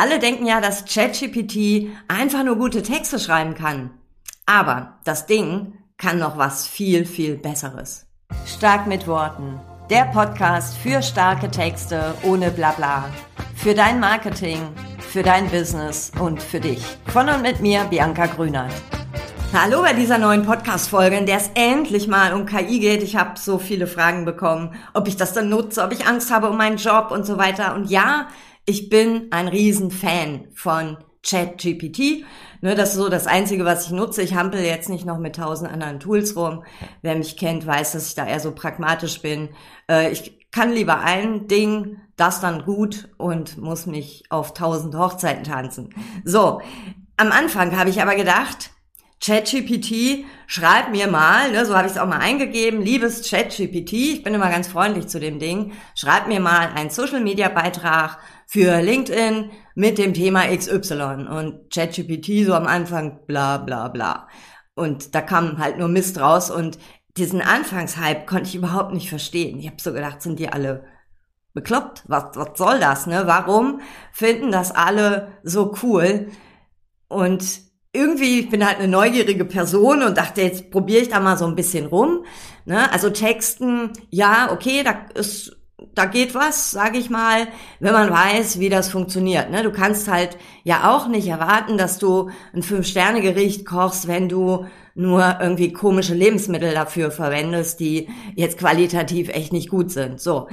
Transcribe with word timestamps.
Alle 0.00 0.18
denken 0.18 0.46
ja, 0.46 0.62
dass 0.62 0.86
ChatGPT 0.86 1.90
einfach 2.08 2.42
nur 2.42 2.56
gute 2.56 2.82
Texte 2.82 3.18
schreiben 3.18 3.52
kann. 3.52 3.90
Aber 4.46 4.94
das 5.04 5.26
Ding 5.26 5.74
kann 5.98 6.18
noch 6.18 6.38
was 6.38 6.66
viel, 6.66 7.04
viel 7.04 7.36
Besseres. 7.36 8.06
Stark 8.46 8.86
mit 8.86 9.06
Worten. 9.06 9.60
Der 9.90 10.06
Podcast 10.06 10.78
für 10.78 11.02
starke 11.02 11.50
Texte 11.50 12.14
ohne 12.22 12.50
Blabla. 12.50 13.10
Für 13.54 13.74
dein 13.74 14.00
Marketing, 14.00 14.60
für 15.00 15.22
dein 15.22 15.50
Business 15.50 16.12
und 16.18 16.42
für 16.42 16.60
dich. 16.60 16.82
Von 17.08 17.28
und 17.28 17.42
mit 17.42 17.60
mir, 17.60 17.84
Bianca 17.84 18.24
Grünert. 18.24 18.72
Hallo 19.52 19.82
bei 19.82 19.92
dieser 19.92 20.16
neuen 20.16 20.46
Podcast-Folge, 20.46 21.16
in 21.16 21.26
der 21.26 21.36
es 21.36 21.50
endlich 21.54 22.08
mal 22.08 22.32
um 22.32 22.46
KI 22.46 22.78
geht. 22.78 23.02
Ich 23.02 23.16
habe 23.16 23.38
so 23.38 23.58
viele 23.58 23.86
Fragen 23.86 24.24
bekommen, 24.24 24.74
ob 24.94 25.08
ich 25.08 25.16
das 25.16 25.34
dann 25.34 25.50
nutze, 25.50 25.82
ob 25.82 25.92
ich 25.92 26.06
Angst 26.06 26.32
habe 26.32 26.48
um 26.48 26.56
meinen 26.56 26.78
Job 26.78 27.10
und 27.10 27.26
so 27.26 27.36
weiter. 27.36 27.74
Und 27.74 27.90
ja, 27.90 28.28
ich 28.70 28.88
bin 28.88 29.32
ein 29.32 29.48
Riesenfan 29.48 30.46
von 30.54 30.98
ChatGPT. 31.26 32.24
Ne, 32.60 32.76
das 32.76 32.90
ist 32.90 32.96
so 32.98 33.08
das 33.08 33.26
Einzige, 33.26 33.64
was 33.64 33.86
ich 33.86 33.90
nutze. 33.90 34.22
Ich 34.22 34.36
hampel 34.36 34.60
jetzt 34.60 34.88
nicht 34.88 35.04
noch 35.04 35.18
mit 35.18 35.34
tausend 35.34 35.72
anderen 35.72 35.98
Tools 35.98 36.36
rum. 36.36 36.62
Wer 37.02 37.16
mich 37.16 37.36
kennt, 37.36 37.66
weiß, 37.66 37.92
dass 37.92 38.06
ich 38.06 38.14
da 38.14 38.26
eher 38.26 38.38
so 38.38 38.52
pragmatisch 38.52 39.22
bin. 39.22 39.48
Äh, 39.90 40.12
ich 40.12 40.46
kann 40.52 40.72
lieber 40.72 41.00
ein 41.00 41.48
Ding, 41.48 41.96
das 42.16 42.40
dann 42.40 42.64
gut 42.64 43.08
und 43.18 43.58
muss 43.58 43.86
mich 43.86 44.22
auf 44.30 44.54
tausend 44.54 44.94
Hochzeiten 44.94 45.42
tanzen. 45.42 45.92
So, 46.24 46.62
am 47.16 47.32
Anfang 47.32 47.76
habe 47.76 47.90
ich 47.90 48.00
aber 48.00 48.14
gedacht, 48.14 48.70
ChatGPT, 49.22 50.24
schreib 50.46 50.90
mir 50.90 51.06
mal, 51.06 51.52
ne, 51.52 51.66
so 51.66 51.76
habe 51.76 51.86
ich 51.86 51.92
es 51.92 51.98
auch 51.98 52.06
mal 52.06 52.20
eingegeben, 52.20 52.80
liebes 52.80 53.28
ChatGPT, 53.28 53.92
ich 53.92 54.22
bin 54.22 54.32
immer 54.32 54.48
ganz 54.48 54.68
freundlich 54.68 55.08
zu 55.08 55.20
dem 55.20 55.38
Ding, 55.38 55.72
schreib 55.94 56.26
mir 56.26 56.40
mal 56.40 56.68
einen 56.74 56.88
Social-Media-Beitrag 56.88 58.18
für 58.46 58.80
LinkedIn 58.80 59.50
mit 59.74 59.98
dem 59.98 60.14
Thema 60.14 60.46
XY 60.46 61.26
und 61.28 61.70
ChatGPT 61.70 62.46
so 62.46 62.54
am 62.54 62.66
Anfang 62.66 63.26
bla 63.26 63.58
bla 63.58 63.88
bla. 63.88 64.26
Und 64.74 65.14
da 65.14 65.20
kam 65.20 65.58
halt 65.58 65.76
nur 65.76 65.88
Mist 65.88 66.18
raus 66.18 66.50
und 66.50 66.78
diesen 67.18 67.42
Anfangshype 67.42 68.24
konnte 68.24 68.48
ich 68.48 68.54
überhaupt 68.54 68.94
nicht 68.94 69.10
verstehen. 69.10 69.58
Ich 69.58 69.66
habe 69.66 69.76
so 69.78 69.92
gedacht, 69.92 70.22
sind 70.22 70.38
die 70.38 70.48
alle 70.48 70.84
bekloppt? 71.52 72.04
Was, 72.06 72.36
was 72.36 72.56
soll 72.56 72.80
das? 72.80 73.06
Ne? 73.06 73.24
Warum 73.26 73.80
finden 74.12 74.50
das 74.50 74.72
alle 74.72 75.32
so 75.42 75.74
cool? 75.82 76.28
Und 77.08 77.69
irgendwie, 77.92 78.40
ich 78.40 78.50
bin 78.50 78.64
halt 78.64 78.78
eine 78.78 78.88
neugierige 78.88 79.44
Person 79.44 80.02
und 80.02 80.16
dachte, 80.16 80.42
jetzt 80.42 80.70
probiere 80.70 81.02
ich 81.02 81.08
da 81.08 81.20
mal 81.20 81.36
so 81.36 81.46
ein 81.46 81.56
bisschen 81.56 81.86
rum. 81.86 82.24
Ne? 82.64 82.90
Also 82.92 83.10
Texten, 83.10 83.90
ja, 84.10 84.52
okay, 84.52 84.84
da 84.84 85.06
ist 85.14 85.56
da 85.94 86.04
geht 86.04 86.34
was, 86.34 86.70
sage 86.70 86.98
ich 86.98 87.10
mal, 87.10 87.48
wenn 87.78 87.92
man 87.92 88.10
weiß, 88.10 88.60
wie 88.60 88.68
das 88.68 88.90
funktioniert. 88.90 89.50
Ne? 89.50 89.62
Du 89.62 89.72
kannst 89.72 90.08
halt 90.08 90.36
ja 90.62 90.90
auch 90.94 91.08
nicht 91.08 91.26
erwarten, 91.28 91.78
dass 91.78 91.98
du 91.98 92.30
ein 92.54 92.62
Fünf-Sterne-Gericht 92.62 93.66
kochst, 93.66 94.06
wenn 94.06 94.28
du 94.28 94.66
nur 94.94 95.38
irgendwie 95.40 95.72
komische 95.72 96.14
Lebensmittel 96.14 96.74
dafür 96.74 97.10
verwendest, 97.10 97.80
die 97.80 98.08
jetzt 98.34 98.58
qualitativ 98.58 99.28
echt 99.30 99.52
nicht 99.52 99.70
gut 99.70 99.90
sind. 99.90 100.20
So, 100.20 100.48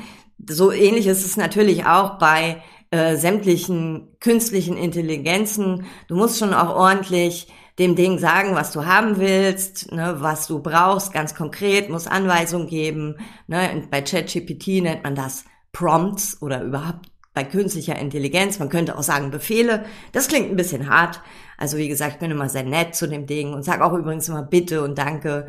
so 0.47 0.71
ähnlich 0.71 1.07
ist 1.07 1.25
es 1.25 1.37
natürlich 1.37 1.85
auch 1.85 2.17
bei 2.17 2.63
äh, 2.91 3.15
sämtlichen 3.15 4.15
künstlichen 4.19 4.77
Intelligenzen. 4.77 5.85
Du 6.07 6.15
musst 6.15 6.39
schon 6.39 6.53
auch 6.53 6.75
ordentlich 6.75 7.47
dem 7.79 7.95
Ding 7.95 8.17
sagen, 8.17 8.55
was 8.55 8.71
du 8.71 8.85
haben 8.85 9.17
willst, 9.17 9.91
ne, 9.91 10.15
was 10.19 10.47
du 10.47 10.59
brauchst, 10.59 11.13
ganz 11.13 11.35
konkret, 11.35 11.89
muss 11.89 12.07
Anweisungen 12.07 12.67
geben. 12.67 13.17
Ne, 13.47 13.71
und 13.73 13.91
bei 13.91 14.01
ChatGPT 14.01 14.81
nennt 14.81 15.03
man 15.03 15.15
das 15.15 15.45
Prompts 15.71 16.41
oder 16.41 16.63
überhaupt 16.63 17.11
bei 17.33 17.43
künstlicher 17.43 17.95
Intelligenz. 17.99 18.57
Man 18.57 18.69
könnte 18.69 18.97
auch 18.97 19.03
sagen 19.03 19.29
Befehle. 19.29 19.85
Das 20.11 20.27
klingt 20.27 20.49
ein 20.49 20.55
bisschen 20.55 20.89
hart. 20.89 21.21
Also 21.55 21.77
wie 21.77 21.87
gesagt, 21.87 22.13
ich 22.13 22.19
bin 22.19 22.31
immer 22.31 22.49
sehr 22.49 22.63
nett 22.63 22.95
zu 22.95 23.07
dem 23.07 23.27
Ding 23.27 23.53
und 23.53 23.63
sage 23.63 23.85
auch 23.85 23.93
übrigens 23.93 24.27
immer 24.27 24.41
Bitte 24.41 24.81
und 24.81 24.97
Danke 24.97 25.45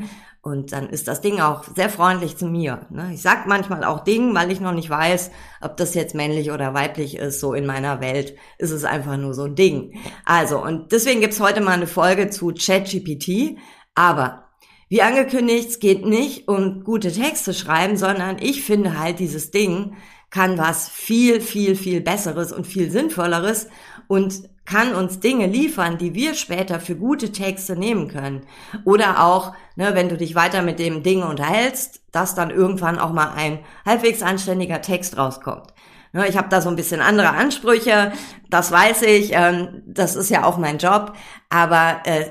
und 0.49 0.73
dann 0.73 0.89
ist 0.89 1.09
das 1.09 1.21
Ding 1.21 1.41
auch 1.41 1.65
sehr 1.77 1.91
freundlich 1.91 2.37
zu 2.37 2.47
mir. 2.47 2.87
Ne? 2.91 3.11
Ich 3.13 3.23
sag 3.23 3.47
manchmal 3.47 3.85
auch 3.85 4.03
Ding, 4.03 4.35
weil 4.35 4.51
ich 4.51 4.61
noch 4.61 4.73
nicht 4.73 4.89
weiß, 4.89 5.31
ob 5.61 5.77
das 5.77 5.95
jetzt 5.95 6.15
männlich 6.15 6.51
oder 6.51 6.75
weiblich 6.75 7.17
ist. 7.17 7.41
So 7.41 7.55
in 7.55 7.67
meiner 7.67 8.01
Welt 8.01 8.35
ist 8.57 8.71
es 8.71 8.85
einfach 8.85 9.17
nur 9.17 9.35
so 9.35 9.45
ein 9.45 9.55
Ding. 9.55 9.99
Also, 10.25 10.63
und 10.63 10.93
deswegen 10.93 11.21
gibt's 11.21 11.41
heute 11.41 11.61
mal 11.61 11.73
eine 11.73 11.87
Folge 11.87 12.31
zu 12.31 12.53
ChatGPT. 12.53 13.59
Aber 13.95 14.49
wie 14.89 15.03
angekündigt, 15.03 15.69
es 15.69 15.81
geht 15.81 16.07
nicht 16.07 16.49
um 16.49 16.83
gute 16.83 17.13
Texte 17.13 17.53
schreiben, 17.53 17.97
sondern 17.97 18.39
ich 18.41 18.63
finde 18.63 18.99
halt, 18.99 19.19
dieses 19.19 19.51
Ding 19.51 19.97
kann 20.31 20.57
was 20.59 20.89
viel, 20.89 21.41
viel, 21.41 21.77
viel 21.77 22.01
Besseres 22.01 22.53
und 22.53 22.67
viel 22.67 22.91
Sinnvolleres 22.91 23.69
und 24.07 24.49
kann 24.69 24.95
uns 24.95 25.21
Dinge 25.21 25.47
liefern, 25.47 25.97
die 25.97 26.15
wir 26.15 26.35
später 26.35 26.79
für 26.79 26.95
gute 26.95 27.33
Texte 27.33 27.75
nehmen 27.75 28.09
können. 28.09 28.43
Oder 28.85 29.25
auch, 29.25 29.55
ne, 29.77 29.95
wenn 29.95 30.11
du 30.11 30.19
dich 30.19 30.35
weiter 30.35 30.61
mit 30.61 30.79
dem 30.79 31.03
Ding 31.03 31.23
unterhältst, 31.23 32.03
dass 32.13 32.35
dann 32.35 32.51
irgendwann 32.51 32.99
auch 32.99 33.13
mal 33.13 33.33
ein 33.35 33.61
halbwegs 33.87 34.23
anständiger 34.23 34.83
Text 34.83 35.17
rauskommt. 35.17 35.73
Ne, 36.13 36.29
ich 36.29 36.37
habe 36.37 36.51
da 36.51 36.61
so 36.61 36.69
ein 36.69 36.77
bisschen 36.77 37.01
andere 37.01 37.31
Ansprüche, 37.31 38.13
das 38.51 38.71
weiß 38.71 39.03
ich, 39.03 39.31
ähm, 39.33 39.83
das 39.87 40.17
ist 40.17 40.29
ja 40.29 40.45
auch 40.45 40.59
mein 40.59 40.77
Job, 40.77 41.15
aber 41.49 42.03
äh, 42.05 42.27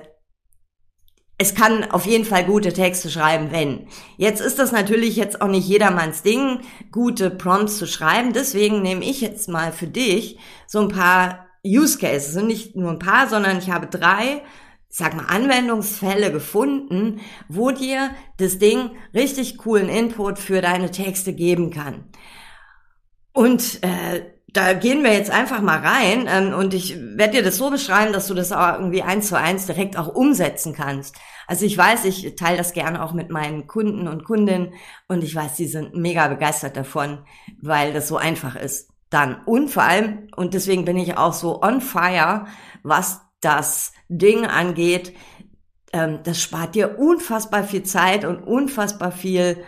es 1.39 1.55
kann 1.55 1.89
auf 1.91 2.05
jeden 2.05 2.25
Fall 2.25 2.45
gute 2.45 2.71
Texte 2.71 3.09
schreiben, 3.09 3.51
wenn. 3.51 3.87
Jetzt 4.17 4.41
ist 4.41 4.59
das 4.59 4.71
natürlich 4.71 5.15
jetzt 5.15 5.41
auch 5.41 5.47
nicht 5.47 5.67
jedermanns 5.67 6.21
Ding, 6.21 6.61
gute 6.91 7.29
Prompts 7.29 7.77
zu 7.77 7.85
schreiben. 7.85 8.33
Deswegen 8.33 8.81
nehme 8.81 9.05
ich 9.05 9.21
jetzt 9.21 9.47
mal 9.47 9.71
für 9.71 9.85
dich 9.85 10.39
so 10.65 10.79
ein 10.79 10.87
paar 10.87 11.46
Use 11.67 11.97
Cases 11.97 12.35
und 12.35 12.47
nicht 12.47 12.75
nur 12.75 12.91
ein 12.91 12.99
paar, 12.99 13.27
sondern 13.27 13.57
ich 13.57 13.69
habe 13.69 13.87
drei, 13.87 14.43
sag 14.89 15.15
mal, 15.15 15.25
Anwendungsfälle 15.25 16.31
gefunden, 16.31 17.19
wo 17.49 17.71
dir 17.71 18.11
das 18.37 18.59
Ding 18.59 18.91
richtig 19.13 19.57
coolen 19.57 19.89
Input 19.89 20.39
für 20.39 20.61
deine 20.61 20.91
Texte 20.91 21.33
geben 21.33 21.71
kann. 21.71 22.05
Und 23.33 23.83
äh, 23.83 24.23
da 24.47 24.73
gehen 24.73 25.03
wir 25.03 25.13
jetzt 25.13 25.29
einfach 25.29 25.61
mal 25.61 25.79
rein 25.79 26.27
ähm, 26.27 26.53
und 26.53 26.73
ich 26.73 26.97
werde 26.97 27.33
dir 27.33 27.43
das 27.43 27.57
so 27.57 27.69
beschreiben, 27.69 28.13
dass 28.13 28.27
du 28.27 28.33
das 28.33 28.51
auch 28.51 28.73
irgendwie 28.73 29.03
eins 29.03 29.27
zu 29.27 29.37
eins 29.37 29.67
direkt 29.67 29.97
auch 29.97 30.07
umsetzen 30.07 30.73
kannst. 30.73 31.15
Also 31.47 31.65
ich 31.65 31.77
weiß, 31.77 32.05
ich 32.05 32.35
teile 32.35 32.57
das 32.57 32.73
gerne 32.73 33.03
auch 33.03 33.13
mit 33.13 33.29
meinen 33.29 33.67
Kunden 33.67 34.07
und 34.07 34.23
Kundinnen 34.23 34.73
und 35.07 35.23
ich 35.23 35.35
weiß, 35.35 35.55
die 35.55 35.67
sind 35.67 35.95
mega 35.95 36.27
begeistert 36.27 36.75
davon, 36.75 37.19
weil 37.61 37.93
das 37.93 38.07
so 38.07 38.17
einfach 38.17 38.55
ist 38.55 38.89
dann. 39.09 39.41
Und 39.45 39.69
vor 39.69 39.83
allem, 39.83 40.27
und 40.35 40.53
deswegen 40.53 40.85
bin 40.85 40.97
ich 40.97 41.17
auch 41.17 41.33
so 41.33 41.61
on 41.61 41.81
fire, 41.81 42.45
was 42.83 43.21
das 43.41 43.93
Ding 44.09 44.45
angeht, 44.45 45.13
ähm, 45.93 46.19
das 46.23 46.41
spart 46.41 46.75
dir 46.75 46.99
unfassbar 46.99 47.63
viel 47.63 47.83
Zeit 47.83 48.25
und 48.25 48.43
unfassbar 48.43 49.11
viel, 49.11 49.63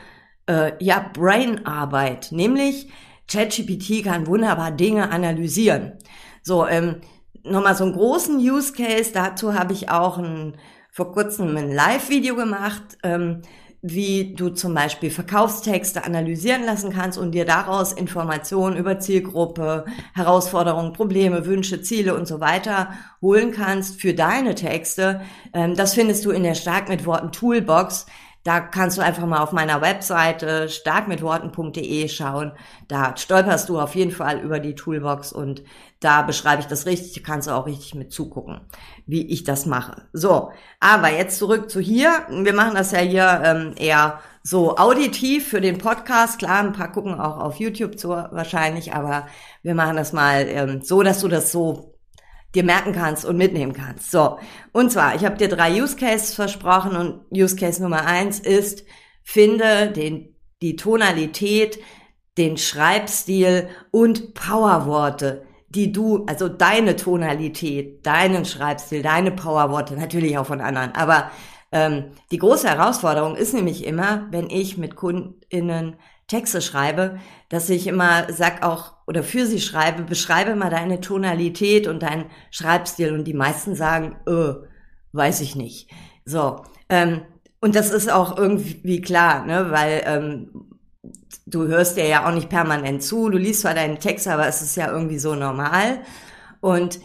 äh, 0.47 0.71
ja, 0.83 1.09
Brainarbeit. 1.13 2.31
Nämlich, 2.31 2.89
ChatGPT 3.27 4.03
kann 4.03 4.27
wunderbar 4.27 4.71
Dinge 4.71 5.11
analysieren. 5.11 5.93
So, 6.41 6.67
ähm, 6.67 7.01
nochmal 7.43 7.75
so 7.75 7.83
einen 7.83 7.93
großen 7.93 8.37
Use 8.37 8.73
Case, 8.73 9.11
dazu 9.13 9.53
habe 9.53 9.73
ich 9.73 9.89
auch 9.89 10.17
ein, 10.17 10.57
vor 10.91 11.11
kurzem 11.11 11.55
ein 11.55 11.71
Live-Video 11.71 12.35
gemacht. 12.35 12.97
Ähm, 13.03 13.43
wie 13.81 14.33
du 14.35 14.49
zum 14.49 14.73
Beispiel 14.73 15.09
Verkaufstexte 15.09 16.03
analysieren 16.03 16.65
lassen 16.65 16.91
kannst 16.91 17.17
und 17.17 17.31
dir 17.31 17.45
daraus 17.45 17.93
Informationen 17.93 18.75
über 18.75 18.99
Zielgruppe, 18.99 19.85
Herausforderungen, 20.13 20.93
Probleme, 20.93 21.45
Wünsche, 21.45 21.81
Ziele 21.81 22.15
und 22.15 22.27
so 22.27 22.41
weiter 22.41 22.89
holen 23.21 23.51
kannst 23.51 24.01
für 24.01 24.13
deine 24.13 24.55
Texte. 24.55 25.21
Ähm, 25.53 25.75
das 25.75 25.93
findest 25.93 26.25
du 26.25 26.31
in 26.31 26.43
der 26.43 26.55
Stark 26.55 26.89
mit 26.89 27.05
Worten 27.05 27.31
Toolbox. 27.31 28.05
Da 28.43 28.61
kannst 28.61 28.97
du 28.97 29.01
einfach 29.01 29.25
mal 29.25 29.41
auf 29.41 29.51
meiner 29.51 29.81
Webseite 29.81 30.69
starkmitworten.de 30.69 32.07
schauen. 32.07 32.53
Da 32.87 33.15
stolperst 33.15 33.67
du 33.69 33.79
auf 33.79 33.95
jeden 33.95 34.11
Fall 34.11 34.39
über 34.39 34.59
die 34.59 34.75
Toolbox 34.75 35.33
und 35.33 35.61
da 35.99 36.21
beschreibe 36.21 36.61
ich 36.61 36.67
das 36.67 36.85
richtig, 36.85 37.23
kannst 37.23 37.47
du 37.47 37.51
auch 37.51 37.65
richtig 37.65 37.93
mit 37.93 38.13
zugucken, 38.13 38.61
wie 39.05 39.27
ich 39.27 39.43
das 39.43 39.65
mache. 39.65 40.03
So, 40.13 40.51
aber 40.79 41.11
jetzt 41.11 41.37
zurück 41.37 41.69
zu 41.69 41.81
hier. 41.81 42.25
Wir 42.29 42.53
machen 42.53 42.75
das 42.75 42.91
ja 42.91 42.99
hier 42.99 43.41
ähm, 43.43 43.75
eher 43.77 44.19
so 44.41 44.77
auditiv 44.77 45.49
für 45.49 45.59
den 45.59 45.77
Podcast. 45.77 46.39
Klar, 46.39 46.59
ein 46.59 46.73
paar 46.73 46.91
gucken 46.91 47.19
auch 47.19 47.37
auf 47.37 47.59
YouTube 47.59 47.99
zu 47.99 48.09
wahrscheinlich, 48.09 48.93
aber 48.93 49.27
wir 49.61 49.75
machen 49.75 49.97
das 49.97 50.13
mal 50.13 50.47
ähm, 50.47 50.81
so, 50.81 51.03
dass 51.03 51.19
du 51.19 51.27
das 51.27 51.51
so 51.51 51.95
dir 52.55 52.63
merken 52.63 52.93
kannst 52.93 53.25
und 53.25 53.37
mitnehmen 53.37 53.73
kannst. 53.73 54.09
So, 54.09 54.39
und 54.71 54.91
zwar, 54.91 55.15
ich 55.15 55.25
habe 55.25 55.37
dir 55.37 55.49
drei 55.49 55.81
Use 55.81 55.97
Cases 55.97 56.33
versprochen 56.33 56.95
und 56.95 57.21
Use 57.31 57.55
Case 57.55 57.81
Nummer 57.81 58.05
eins 58.05 58.39
ist, 58.39 58.85
finde 59.21 59.91
den, 59.91 60.35
die 60.61 60.75
Tonalität, 60.75 61.79
den 62.37 62.57
Schreibstil 62.57 63.67
und 63.91 64.33
Powerworte, 64.33 65.45
die 65.69 65.91
du, 65.91 66.25
also 66.25 66.49
deine 66.49 66.95
Tonalität, 66.95 68.05
deinen 68.05 68.45
Schreibstil, 68.45 69.01
deine 69.01 69.31
Powerworte, 69.31 69.95
natürlich 69.95 70.37
auch 70.37 70.45
von 70.45 70.61
anderen, 70.61 70.93
aber 70.95 71.31
ähm, 71.71 72.05
die 72.31 72.39
große 72.39 72.67
Herausforderung 72.67 73.35
ist 73.35 73.53
nämlich 73.53 73.85
immer, 73.85 74.27
wenn 74.31 74.49
ich 74.49 74.77
mit 74.77 74.95
KundInnen 74.95 75.95
Texte 76.29 76.61
schreibe, 76.61 77.19
dass 77.49 77.69
ich 77.69 77.87
immer 77.87 78.31
sag 78.31 78.63
auch, 78.63 78.93
oder 79.07 79.23
für 79.23 79.45
sie 79.45 79.59
schreibe, 79.59 80.03
beschreibe 80.03 80.55
mal 80.55 80.69
deine 80.69 81.01
Tonalität 81.01 81.87
und 81.87 82.03
deinen 82.03 82.25
Schreibstil. 82.51 83.13
Und 83.13 83.25
die 83.25 83.33
meisten 83.33 83.75
sagen, 83.75 84.15
äh, 84.27 84.53
weiß 85.11 85.41
ich 85.41 85.55
nicht. 85.55 85.89
So, 86.25 86.63
ähm, 86.87 87.21
und 87.59 87.75
das 87.75 87.89
ist 87.89 88.11
auch 88.11 88.37
irgendwie 88.37 89.01
klar, 89.01 89.45
ne, 89.45 89.71
weil 89.71 90.03
ähm, 90.05 90.68
du 91.45 91.67
hörst 91.67 91.97
dir 91.97 92.07
ja 92.07 92.27
auch 92.27 92.33
nicht 92.33 92.49
permanent 92.49 93.03
zu, 93.03 93.29
du 93.29 93.37
liest 93.37 93.61
zwar 93.61 93.73
deinen 93.73 93.99
Text, 93.99 94.27
aber 94.27 94.47
es 94.47 94.61
ist 94.61 94.75
ja 94.75 94.91
irgendwie 94.91 95.19
so 95.19 95.35
normal. 95.35 96.01
Und 96.61 96.99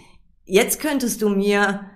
jetzt 0.44 0.80
könntest 0.80 1.22
du 1.22 1.28
mir 1.28 1.90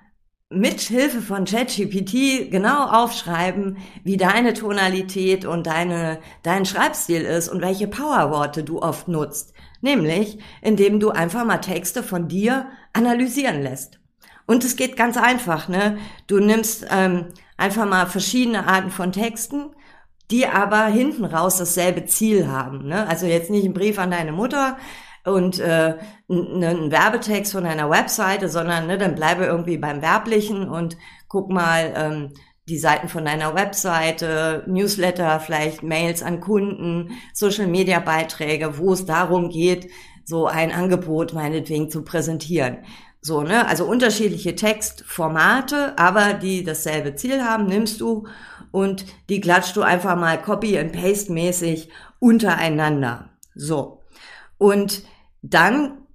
mit 0.50 0.80
Hilfe 0.80 1.20
von 1.20 1.44
ChatGPT 1.44 2.50
genau 2.50 2.86
aufschreiben, 2.86 3.76
wie 4.02 4.16
deine 4.16 4.54
Tonalität 4.54 5.44
und 5.44 5.66
deine, 5.66 6.20
dein 6.42 6.64
Schreibstil 6.64 7.22
ist 7.22 7.48
und 7.48 7.60
welche 7.60 7.86
Powerworte 7.86 8.64
du 8.64 8.80
oft 8.80 9.08
nutzt. 9.08 9.52
Nämlich, 9.82 10.38
indem 10.62 11.00
du 11.00 11.10
einfach 11.10 11.44
mal 11.44 11.58
Texte 11.58 12.02
von 12.02 12.28
dir 12.28 12.66
analysieren 12.94 13.62
lässt. 13.62 14.00
Und 14.46 14.64
es 14.64 14.76
geht 14.76 14.96
ganz 14.96 15.18
einfach, 15.18 15.68
ne? 15.68 15.98
Du 16.26 16.40
nimmst 16.40 16.86
ähm, 16.90 17.26
einfach 17.58 17.84
mal 17.84 18.06
verschiedene 18.06 18.66
Arten 18.66 18.90
von 18.90 19.12
Texten, 19.12 19.70
die 20.30 20.46
aber 20.46 20.86
hinten 20.86 21.24
raus 21.24 21.56
dasselbe 21.56 22.04
Ziel 22.04 22.48
haben. 22.48 22.86
Ne? 22.86 23.06
Also 23.08 23.26
jetzt 23.26 23.50
nicht 23.50 23.64
ein 23.64 23.74
Brief 23.74 23.98
an 23.98 24.10
deine 24.10 24.32
Mutter, 24.32 24.76
und 25.28 25.58
äh, 25.58 25.96
einen 26.28 26.90
Werbetext 26.90 27.52
von 27.52 27.66
einer 27.66 27.90
Webseite, 27.90 28.48
sondern 28.48 28.86
ne, 28.86 28.98
dann 28.98 29.14
bleibe 29.14 29.44
irgendwie 29.44 29.78
beim 29.78 30.02
Werblichen 30.02 30.68
und 30.68 30.96
guck 31.28 31.50
mal 31.50 31.92
ähm, 31.94 32.32
die 32.68 32.78
Seiten 32.78 33.08
von 33.08 33.24
deiner 33.24 33.54
Webseite, 33.54 34.64
Newsletter, 34.66 35.40
vielleicht 35.40 35.82
Mails 35.82 36.22
an 36.22 36.40
Kunden, 36.40 37.12
Social-Media-Beiträge, 37.32 38.78
wo 38.78 38.92
es 38.92 39.06
darum 39.06 39.48
geht, 39.48 39.90
so 40.24 40.46
ein 40.46 40.72
Angebot 40.72 41.32
meinetwegen 41.32 41.90
zu 41.90 42.04
präsentieren. 42.04 42.78
So, 43.20 43.42
ne? 43.42 43.66
Also 43.66 43.86
unterschiedliche 43.86 44.54
Textformate, 44.54 45.98
aber 45.98 46.34
die 46.34 46.62
dasselbe 46.62 47.14
Ziel 47.14 47.42
haben, 47.42 47.66
nimmst 47.66 48.00
du 48.00 48.26
und 48.70 49.06
die 49.28 49.40
klatschst 49.40 49.76
du 49.76 49.82
einfach 49.82 50.16
mal 50.16 50.40
copy 50.40 50.78
and 50.78 50.92
paste 50.92 51.32
mäßig 51.32 51.88
untereinander. 52.18 53.30
So. 53.54 54.02
Und 54.58 55.02
dann 55.42 56.06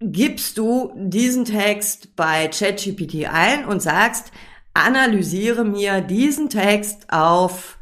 gibst 0.00 0.58
du 0.58 0.92
diesen 0.96 1.44
Text 1.44 2.16
bei 2.16 2.48
ChatGPT 2.48 3.26
ein 3.32 3.64
und 3.64 3.80
sagst, 3.80 4.32
analysiere 4.74 5.64
mir 5.64 6.00
diesen 6.00 6.50
Text 6.50 7.10
auf 7.12 7.78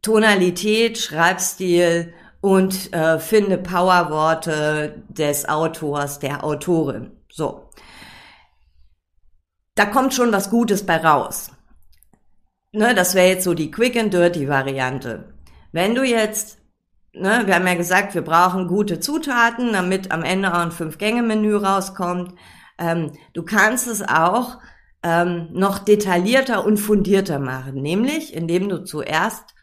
Tonalität, 0.00 0.98
Schreibstil 0.98 2.12
und 2.40 2.92
äh, 2.92 3.20
finde 3.20 3.58
Powerworte 3.58 5.04
des 5.08 5.48
Autors, 5.48 6.18
der 6.18 6.42
Autorin. 6.42 7.12
So. 7.30 7.70
Da 9.74 9.86
kommt 9.86 10.12
schon 10.12 10.32
was 10.32 10.50
Gutes 10.50 10.84
bei 10.84 10.96
raus. 10.96 11.50
Ne, 12.72 12.94
das 12.94 13.14
wäre 13.14 13.28
jetzt 13.28 13.44
so 13.44 13.54
die 13.54 13.70
Quick 13.70 13.96
and 13.96 14.12
Dirty 14.12 14.48
Variante. 14.48 15.34
Wenn 15.72 15.94
du 15.94 16.02
jetzt 16.04 16.62
ne, 17.14 17.42
wir 17.46 17.54
haben 17.54 17.66
ja 17.66 17.74
gesagt, 17.74 18.14
wir 18.14 18.22
brauchen 18.22 18.68
gute 18.68 19.00
Zutaten, 19.00 19.72
damit 19.72 20.10
am 20.10 20.22
Ende 20.22 20.52
auch 20.52 20.58
ein 20.58 20.72
Fünf-Gänge-Menü 20.72 21.56
rauskommt. 21.56 22.34
Ähm, 22.78 23.12
du 23.34 23.42
kannst 23.42 23.86
es 23.86 24.02
auch 24.02 24.58
ähm, 25.02 25.48
noch 25.52 25.78
detaillierter 25.78 26.64
und 26.64 26.78
fundierter 26.78 27.38
machen, 27.38 27.74
nämlich 27.74 28.34
indem 28.34 28.68
du 28.68 28.84
zuerst 28.84 29.54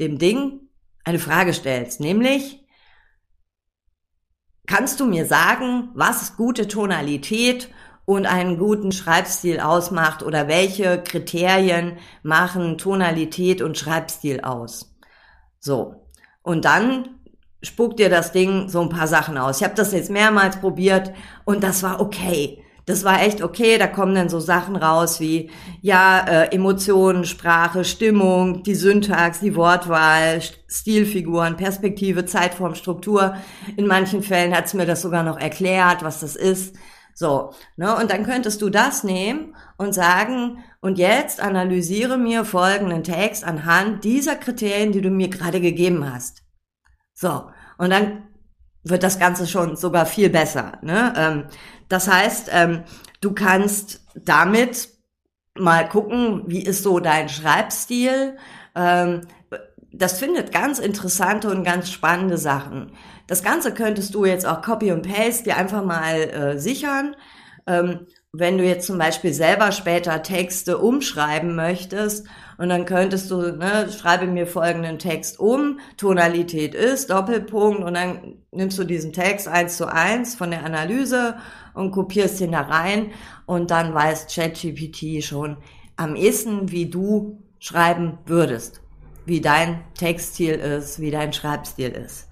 dem 0.00 0.18
Ding 0.18 0.68
eine 1.04 1.18
Frage 1.18 1.52
stellst, 1.52 2.00
nämlich 2.00 2.64
kannst 4.66 5.00
du 5.00 5.06
mir 5.06 5.24
sagen, 5.24 5.90
was 5.94 6.36
gute 6.36 6.68
Tonalität 6.68 7.70
und 8.08 8.24
einen 8.24 8.56
guten 8.56 8.90
Schreibstil 8.90 9.60
ausmacht 9.60 10.22
oder 10.22 10.48
welche 10.48 11.02
Kriterien 11.02 11.98
machen 12.22 12.78
Tonalität 12.78 13.60
und 13.60 13.76
Schreibstil 13.76 14.40
aus? 14.40 14.96
So, 15.60 16.06
und 16.40 16.64
dann 16.64 17.20
spuckt 17.62 17.98
dir 17.98 18.08
das 18.08 18.32
Ding 18.32 18.70
so 18.70 18.80
ein 18.80 18.88
paar 18.88 19.08
Sachen 19.08 19.36
aus. 19.36 19.58
Ich 19.58 19.64
habe 19.64 19.74
das 19.74 19.92
jetzt 19.92 20.10
mehrmals 20.10 20.56
probiert 20.58 21.12
und 21.44 21.62
das 21.62 21.82
war 21.82 22.00
okay. 22.00 22.64
Das 22.86 23.04
war 23.04 23.20
echt 23.20 23.42
okay. 23.42 23.76
Da 23.76 23.86
kommen 23.86 24.14
dann 24.14 24.30
so 24.30 24.40
Sachen 24.40 24.76
raus 24.76 25.20
wie 25.20 25.50
ja 25.82 26.24
äh, 26.26 26.54
Emotionen, 26.54 27.26
Sprache, 27.26 27.84
Stimmung, 27.84 28.62
die 28.62 28.74
Syntax, 28.74 29.40
die 29.40 29.54
Wortwahl, 29.54 30.40
Stilfiguren, 30.66 31.58
Perspektive, 31.58 32.24
Zeitform, 32.24 32.74
Struktur. 32.74 33.36
In 33.76 33.86
manchen 33.86 34.22
Fällen 34.22 34.56
hat's 34.56 34.72
mir 34.72 34.86
das 34.86 35.02
sogar 35.02 35.24
noch 35.24 35.38
erklärt, 35.38 36.02
was 36.02 36.20
das 36.20 36.36
ist. 36.36 36.74
So, 37.18 37.52
ne, 37.76 37.96
und 37.96 38.12
dann 38.12 38.22
könntest 38.22 38.62
du 38.62 38.70
das 38.70 39.02
nehmen 39.02 39.56
und 39.76 39.92
sagen, 39.92 40.62
und 40.80 40.98
jetzt 40.98 41.40
analysiere 41.40 42.16
mir 42.16 42.44
folgenden 42.44 43.02
Text 43.02 43.42
anhand 43.42 44.04
dieser 44.04 44.36
Kriterien, 44.36 44.92
die 44.92 45.00
du 45.00 45.10
mir 45.10 45.26
gerade 45.26 45.60
gegeben 45.60 46.08
hast. 46.08 46.44
So, 47.14 47.50
und 47.76 47.90
dann 47.90 48.28
wird 48.84 49.02
das 49.02 49.18
Ganze 49.18 49.48
schon 49.48 49.74
sogar 49.74 50.06
viel 50.06 50.30
besser. 50.30 50.78
Ne? 50.82 51.12
Ähm, 51.16 51.44
das 51.88 52.06
heißt, 52.06 52.50
ähm, 52.52 52.84
du 53.20 53.32
kannst 53.32 54.06
damit 54.14 54.88
mal 55.58 55.88
gucken, 55.88 56.44
wie 56.46 56.62
ist 56.62 56.84
so 56.84 57.00
dein 57.00 57.28
Schreibstil. 57.28 58.36
Ähm, 58.76 59.22
das 59.92 60.20
findet 60.20 60.52
ganz 60.52 60.78
interessante 60.78 61.50
und 61.50 61.64
ganz 61.64 61.90
spannende 61.90 62.38
Sachen. 62.38 62.92
Das 63.28 63.42
Ganze 63.42 63.74
könntest 63.74 64.14
du 64.14 64.24
jetzt 64.24 64.46
auch 64.46 64.62
Copy 64.62 64.90
und 64.90 65.06
Paste 65.06 65.44
dir 65.44 65.56
einfach 65.58 65.84
mal 65.84 66.16
äh, 66.16 66.58
sichern. 66.58 67.14
Ähm, 67.66 68.06
wenn 68.32 68.56
du 68.56 68.64
jetzt 68.64 68.86
zum 68.86 68.96
Beispiel 68.96 69.34
selber 69.34 69.70
später 69.70 70.22
Texte 70.22 70.78
umschreiben 70.78 71.54
möchtest 71.54 72.26
und 72.56 72.70
dann 72.70 72.86
könntest 72.86 73.30
du, 73.30 73.52
ne, 73.52 73.90
schreibe 73.90 74.26
mir 74.26 74.46
folgenden 74.46 74.98
Text 74.98 75.38
um, 75.38 75.78
Tonalität 75.98 76.74
ist, 76.74 77.10
Doppelpunkt 77.10 77.82
und 77.82 77.94
dann 77.94 78.36
nimmst 78.50 78.78
du 78.78 78.84
diesen 78.84 79.12
Text 79.12 79.46
eins 79.46 79.76
zu 79.76 79.92
eins 79.92 80.34
von 80.34 80.50
der 80.50 80.64
Analyse 80.64 81.36
und 81.74 81.90
kopierst 81.90 82.40
ihn 82.40 82.52
da 82.52 82.62
rein 82.62 83.10
und 83.44 83.70
dann 83.70 83.92
weiß 83.92 84.26
ChatGPT 84.34 85.22
schon 85.22 85.58
am 85.96 86.16
ehesten, 86.16 86.70
wie 86.70 86.88
du 86.88 87.42
schreiben 87.58 88.18
würdest, 88.24 88.80
wie 89.26 89.42
dein 89.42 89.84
Textstil 89.94 90.54
ist, 90.54 91.00
wie 91.00 91.10
dein 91.10 91.32
Schreibstil 91.34 91.90
ist. 91.90 92.27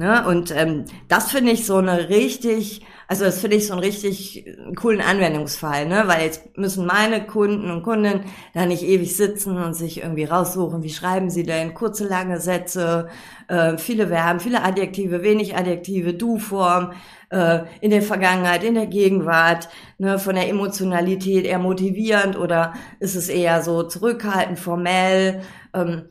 Ne? 0.00 0.26
Und 0.26 0.50
ähm, 0.56 0.86
das 1.08 1.30
finde 1.30 1.52
ich 1.52 1.66
so 1.66 1.76
eine 1.76 2.08
richtig, 2.08 2.80
also 3.06 3.26
das 3.26 3.38
finde 3.38 3.58
ich 3.58 3.66
so 3.66 3.74
einen 3.74 3.82
richtig 3.82 4.46
coolen 4.74 5.02
Anwendungsfall, 5.02 5.86
ne? 5.86 6.04
Weil 6.06 6.24
jetzt 6.24 6.56
müssen 6.56 6.86
meine 6.86 7.26
Kunden 7.26 7.70
und 7.70 7.82
Kunden 7.82 8.22
da 8.54 8.64
nicht 8.64 8.82
ewig 8.82 9.14
sitzen 9.14 9.58
und 9.58 9.74
sich 9.74 10.00
irgendwie 10.00 10.24
raussuchen, 10.24 10.82
wie 10.82 10.88
schreiben 10.88 11.28
sie 11.28 11.42
denn 11.42 11.74
kurze, 11.74 12.08
lange 12.08 12.40
Sätze, 12.40 13.08
äh, 13.48 13.76
viele 13.76 14.06
Verben, 14.06 14.40
viele 14.40 14.62
Adjektive, 14.64 15.22
wenig 15.22 15.54
Adjektive, 15.54 16.14
Du-Form, 16.14 16.92
äh, 17.28 17.64
in 17.82 17.90
der 17.90 18.00
Vergangenheit, 18.00 18.64
in 18.64 18.76
der 18.76 18.86
Gegenwart, 18.86 19.68
ne, 19.98 20.18
von 20.18 20.34
der 20.34 20.48
Emotionalität 20.48 21.44
eher 21.44 21.58
motivierend 21.58 22.38
oder 22.38 22.72
ist 23.00 23.16
es 23.16 23.28
eher 23.28 23.62
so 23.62 23.82
zurückhaltend, 23.82 24.58
formell, 24.58 25.42
ähm, 25.74 26.04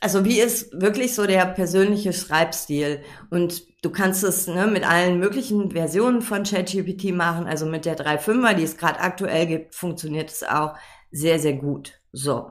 also 0.00 0.24
wie 0.24 0.40
ist 0.40 0.80
wirklich 0.80 1.14
so 1.14 1.26
der 1.26 1.46
persönliche 1.46 2.12
Schreibstil? 2.12 3.02
Und 3.30 3.62
du 3.82 3.90
kannst 3.90 4.24
es 4.24 4.46
ne, 4.46 4.66
mit 4.66 4.88
allen 4.88 5.18
möglichen 5.18 5.70
Versionen 5.70 6.22
von 6.22 6.42
ChatGPT 6.42 7.14
machen. 7.14 7.46
Also 7.46 7.66
mit 7.66 7.84
der 7.84 7.96
3.5er, 7.96 8.54
die 8.54 8.64
es 8.64 8.76
gerade 8.76 9.00
aktuell 9.00 9.46
gibt, 9.46 9.74
funktioniert 9.74 10.30
es 10.30 10.42
auch 10.42 10.74
sehr, 11.12 11.38
sehr 11.38 11.54
gut. 11.54 12.00
So. 12.12 12.50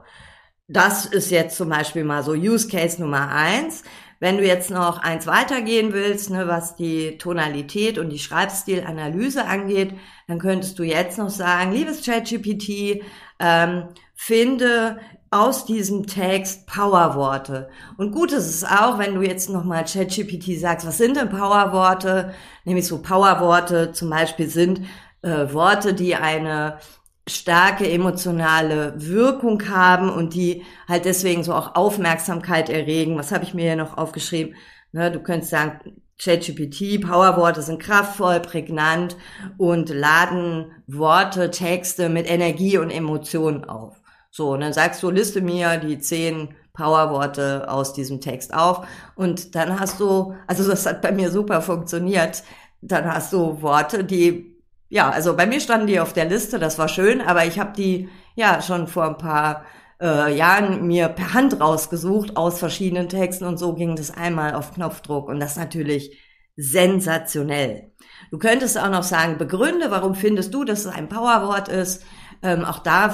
Das 0.68 1.06
ist 1.06 1.32
jetzt 1.32 1.58
zum 1.58 1.70
Beispiel 1.70 2.04
mal 2.04 2.24
so 2.24 2.34
Use 2.34 2.68
Case 2.68 3.02
Nummer 3.02 3.30
eins. 3.30 3.84
Wenn 4.22 4.38
du 4.38 4.46
jetzt 4.46 4.70
noch 4.70 5.00
eins 5.00 5.28
weitergehen 5.28 5.94
willst, 5.94 6.30
ne, 6.30 6.48
was 6.48 6.76
die 6.76 7.18
Tonalität 7.18 7.98
und 7.98 8.10
die 8.10 8.20
Schreibstilanalyse 8.20 9.46
angeht, 9.46 9.94
dann 10.28 10.40
könntest 10.40 10.78
du 10.78 10.84
jetzt 10.84 11.18
noch 11.18 11.30
sagen, 11.30 11.72
liebes 11.72 12.06
ChatGPT, 12.06 13.02
ähm, 13.40 13.88
finde 14.14 15.00
aus 15.32 15.66
diesem 15.66 16.08
Text 16.08 16.66
Powerworte. 16.66 17.70
Und 17.98 18.12
gut 18.12 18.32
ist 18.32 18.50
es 18.50 18.64
auch, 18.64 18.98
wenn 18.98 19.16
du 19.16 19.22
jetzt 19.22 19.50
nochmal 19.50 19.86
ChatGPT 19.86 20.60
sagst, 20.60 20.88
was 20.88 20.98
sind 20.98 21.18
denn 21.18 21.30
Powerworte? 21.30 22.34
Nämlich 22.66 22.88
so 22.88 23.02
Powerworte 23.02 23.92
zum 23.92 24.10
Beispiel 24.10 24.50
sind 24.50 24.82
äh, 25.22 25.54
Worte, 25.54 25.94
die 25.94 26.16
eine 26.16 26.80
starke 27.28 27.90
emotionale 27.90 28.94
Wirkung 28.98 29.70
haben 29.70 30.10
und 30.10 30.34
die 30.34 30.64
halt 30.88 31.06
deswegen 31.06 31.44
so 31.44 31.54
auch 31.54 31.76
Aufmerksamkeit 31.76 32.70
erregen. 32.70 33.18
Was 33.18 33.32
habe 33.32 33.44
ich 33.44 33.54
mir 33.54 33.66
hier 33.66 33.76
noch 33.76 33.98
aufgeschrieben? 33.98 34.56
Ne, 34.92 35.12
du 35.12 35.20
könntest 35.20 35.52
sagen, 35.52 36.02
ChatGPT, 36.22 37.02
Powerworte 37.02 37.62
sind 37.62 37.80
kraftvoll, 37.80 38.42
prägnant 38.42 39.16
und 39.58 39.90
laden 39.90 40.72
Worte, 40.88 41.50
Texte 41.50 42.10
mit 42.10 42.30
Energie 42.30 42.78
und 42.78 42.90
Emotionen 42.90 43.64
auf. 43.64 43.99
So, 44.32 44.52
und 44.54 44.62
dann 44.62 44.74
sagst 44.74 45.02
du, 45.02 45.10
liste 45.10 45.42
mir 45.42 45.78
die 45.78 46.00
zehn 46.00 46.56
Powerworte 46.74 47.70
aus 47.70 47.94
diesem 47.94 48.22
Text 48.22 48.54
auf. 48.54 48.88
Und 49.16 49.56
dann 49.56 49.80
hast 49.80 50.00
du, 50.00 50.36
also 50.48 50.68
das 50.68 50.86
hat 50.86 51.02
bei 51.02 51.12
mir 51.12 51.32
super 51.32 51.62
funktioniert, 51.62 52.44
dann 52.82 53.06
hast 53.06 53.34
du 53.34 53.62
Worte, 53.62 54.04
die, 54.04 54.56
ja, 54.88 55.10
also 55.10 55.36
bei 55.36 55.46
mir 55.46 55.60
standen 55.60 55.88
die 55.88 56.00
auf 56.00 56.14
der 56.14 56.26
Liste, 56.26 56.60
das 56.60 56.80
war 56.80 56.88
schön, 56.88 57.22
aber 57.22 57.46
ich 57.46 57.60
habe 57.60 57.74
die 57.76 58.10
ja 58.36 58.62
schon 58.62 58.88
vor 58.88 59.06
ein 59.06 59.18
paar 59.18 59.66
äh, 60.02 60.34
Jahren 60.36 60.88
mir 60.88 61.10
per 61.10 61.34
Hand 61.34 61.60
rausgesucht 61.60 62.38
aus 62.38 62.60
verschiedenen 62.60 63.10
Texten 63.10 63.46
und 63.46 63.58
so 63.58 63.74
ging 63.74 63.96
das 63.96 64.12
einmal 64.12 64.56
auf 64.56 64.74
Knopfdruck 64.74 65.28
und 65.28 65.40
das 65.42 65.58
natürlich 65.58 66.18
sensationell. 66.56 67.92
Du 68.32 68.38
könntest 68.38 68.78
auch 68.78 68.90
noch 68.90 69.04
sagen, 69.04 69.38
begründe, 69.38 69.92
warum 69.92 70.16
findest 70.16 70.54
du, 70.54 70.64
dass 70.64 70.86
es 70.86 70.88
ein 70.88 71.10
Powerwort 71.10 71.68
ist. 71.68 72.04
Ähm, 72.42 72.64
auch 72.64 72.80
da 72.80 73.14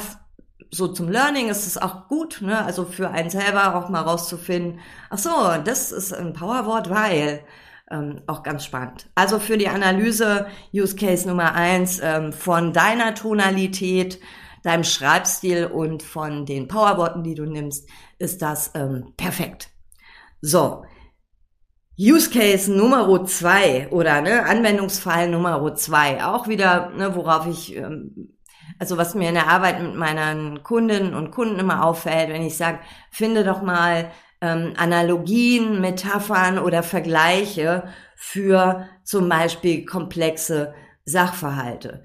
so 0.75 0.88
zum 0.89 1.10
Learning 1.10 1.48
ist 1.50 1.65
es 1.65 1.77
auch 1.77 2.08
gut, 2.08 2.41
ne? 2.41 2.63
also 2.65 2.86
für 2.86 3.10
einen 3.10 3.29
selber 3.29 3.75
auch 3.75 3.89
mal 3.89 4.01
rauszufinden, 4.01 4.79
ach 5.10 5.17
so, 5.17 5.29
das 5.63 5.91
ist 5.91 6.13
ein 6.13 6.34
Powerwort, 6.34 6.89
weil 6.89 7.44
ähm, 7.89 8.22
auch 8.27 8.44
ganz 8.44 8.65
spannend. 8.65 9.10
Also 9.15 9.39
für 9.39 9.58
die 9.58 9.70
Analyse 9.70 10.48
Use 10.74 10.96
Case 10.96 11.27
Nummer 11.27 11.53
eins 11.53 12.00
ähm, 12.01 12.34
von 12.34 12.74
deiner 12.74 13.15
Tonalität, 13.15 14.20
deinem 14.63 14.84
Schreibstil 14.84 15.67
und 15.67 16.03
von 16.03 16.46
den 16.46 16.67
Powerworten, 16.67 17.24
die 17.24 17.36
du 17.36 17.46
nimmst, 17.46 17.88
ist 18.17 18.41
das 18.41 18.72
ähm, 18.75 19.13
perfekt. 19.15 19.70
So. 20.41 20.84
Use 21.98 22.29
Case 22.29 22.70
Nummer 22.70 23.25
zwei 23.25 23.88
oder 23.89 24.20
ne, 24.20 24.44
Anwendungsfall 24.46 25.29
Nummer 25.29 25.75
zwei, 25.75 26.25
auch 26.25 26.50
wieder, 26.50 26.89
ne, 26.89 27.15
worauf 27.15 27.48
ich 27.48 27.74
ähm, 27.77 28.35
also 28.79 28.98
was 28.98 29.15
mir 29.15 29.29
in 29.29 29.36
der 29.36 29.48
Arbeit 29.48 29.82
mit 29.82 29.96
meinen 29.96 30.63
Kundinnen 30.63 31.13
und 31.13 31.32
Kunden 31.32 31.60
immer 31.60 31.86
auffällt, 31.86 32.29
wenn 32.29 32.44
ich 32.44 32.58
sage, 32.58 32.79
finde 33.12 33.44
doch 33.44 33.62
mal 33.62 34.12
ähm, 34.41 34.74
Analogien, 34.77 35.82
Metaphern 35.82 36.60
oder 36.60 36.84
Vergleiche 36.84 37.88
für 38.15 38.88
zum 39.03 39.29
Beispiel 39.29 39.86
komplexe 39.86 40.74
Sachverhalte. 41.05 42.03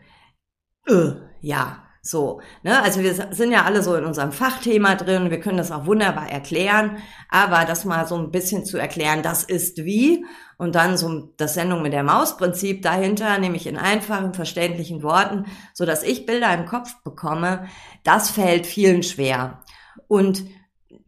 Äh, 0.87 1.13
ja, 1.41 1.85
so, 2.03 2.41
ne? 2.63 2.83
Also 2.83 3.01
wir 3.03 3.15
sind 3.33 3.53
ja 3.53 3.65
alle 3.65 3.83
so 3.83 3.95
in 3.95 4.05
unserem 4.05 4.33
Fachthema 4.33 4.95
drin, 4.95 5.31
wir 5.31 5.41
können 5.41 5.59
das 5.59 5.71
auch 5.71 5.87
wunderbar 5.87 6.31
erklären, 6.31 6.99
aber 7.29 7.67
das 7.67 7.85
mal 7.85 8.07
so 8.07 8.17
ein 8.17 8.31
bisschen 8.31 8.65
zu 8.65 8.79
erklären, 8.79 9.23
das 9.23 9.45
ist 9.45 9.79
wie 9.85 10.25
und 10.61 10.75
dann 10.75 10.99
so 10.99 11.33
das 11.39 11.55
Sendung 11.55 11.81
mit 11.81 11.95
der 11.95 12.03
Maus-Prinzip 12.03 12.83
dahinter, 12.83 13.39
nämlich 13.39 13.67
in 13.67 13.79
einfachen, 13.79 14.35
verständlichen 14.35 15.03
Worten, 15.03 15.47
so 15.73 15.87
dass 15.87 16.03
ich 16.03 16.27
Bilder 16.27 16.53
im 16.53 16.67
Kopf 16.67 17.03
bekomme, 17.03 17.67
das 18.05 18.29
fällt 18.29 18.67
vielen 18.67 19.03
schwer. 19.03 19.63
Und 20.07 20.45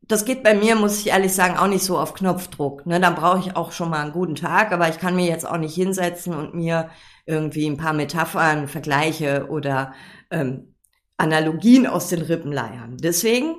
das 0.00 0.24
geht 0.24 0.42
bei 0.42 0.54
mir, 0.54 0.74
muss 0.74 1.00
ich 1.00 1.08
ehrlich 1.08 1.34
sagen, 1.34 1.58
auch 1.58 1.66
nicht 1.66 1.84
so 1.84 1.98
auf 1.98 2.14
Knopfdruck. 2.14 2.86
Ne? 2.86 2.98
Dann 2.98 3.14
brauche 3.14 3.40
ich 3.40 3.54
auch 3.54 3.72
schon 3.72 3.90
mal 3.90 4.00
einen 4.00 4.12
guten 4.12 4.36
Tag, 4.36 4.72
aber 4.72 4.88
ich 4.88 4.98
kann 4.98 5.16
mir 5.16 5.26
jetzt 5.26 5.46
auch 5.46 5.58
nicht 5.58 5.74
hinsetzen 5.74 6.32
und 6.32 6.54
mir 6.54 6.88
irgendwie 7.26 7.66
ein 7.66 7.76
paar 7.76 7.92
Metaphern, 7.92 8.68
Vergleiche 8.68 9.48
oder 9.50 9.92
ähm, 10.30 10.76
Analogien 11.18 11.86
aus 11.86 12.08
den 12.08 12.22
Rippen 12.22 12.52
leiern. 12.52 12.96
Deswegen, 12.96 13.56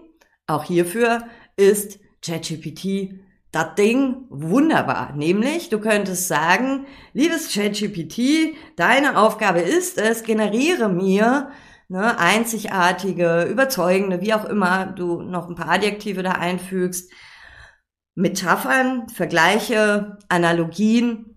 auch 0.48 0.64
hierfür 0.64 1.28
ist 1.56 2.00
ChatGPT 2.24 3.23
das 3.54 3.76
Ding 3.76 4.26
wunderbar. 4.30 5.14
Nämlich, 5.16 5.70
du 5.70 5.80
könntest 5.80 6.28
sagen, 6.28 6.88
liebes 7.14 7.54
ChatGPT, 7.54 8.56
deine 8.76 9.18
Aufgabe 9.18 9.62
ist 9.62 10.00
es, 10.00 10.24
generiere 10.24 10.90
mir 10.90 11.52
ne, 11.88 12.18
einzigartige, 12.18 13.44
überzeugende, 13.44 14.22
wie 14.22 14.34
auch 14.34 14.46
immer 14.46 14.88
du 14.88 15.22
noch 15.22 15.48
ein 15.48 15.56
paar 15.56 15.70
Adjektive 15.70 16.24
da 16.24 16.32
einfügst, 16.32 17.12
Metaphern, 18.16 19.08
Vergleiche, 19.10 20.18
Analogien 20.30 21.30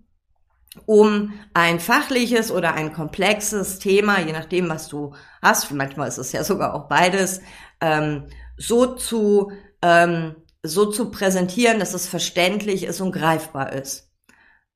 um 0.85 1.33
ein 1.55 1.81
fachliches 1.81 2.51
oder 2.51 2.75
ein 2.75 2.93
komplexes 2.93 3.79
Thema, 3.79 4.21
je 4.21 4.33
nachdem, 4.33 4.69
was 4.69 4.89
du 4.89 5.15
hast, 5.43 5.71
manchmal 5.71 6.09
ist 6.09 6.19
es 6.19 6.33
ja 6.33 6.45
sogar 6.45 6.75
auch 6.75 6.89
beides, 6.89 7.41
ähm, 7.81 8.25
so 8.59 8.95
zu 8.95 9.53
ähm, 9.83 10.37
so 10.69 10.87
zu 10.87 11.11
präsentieren, 11.11 11.79
dass 11.79 11.95
es 11.95 12.07
verständlich 12.07 12.85
ist 12.85 13.01
und 13.01 13.13
greifbar 13.13 13.73
ist. 13.73 14.11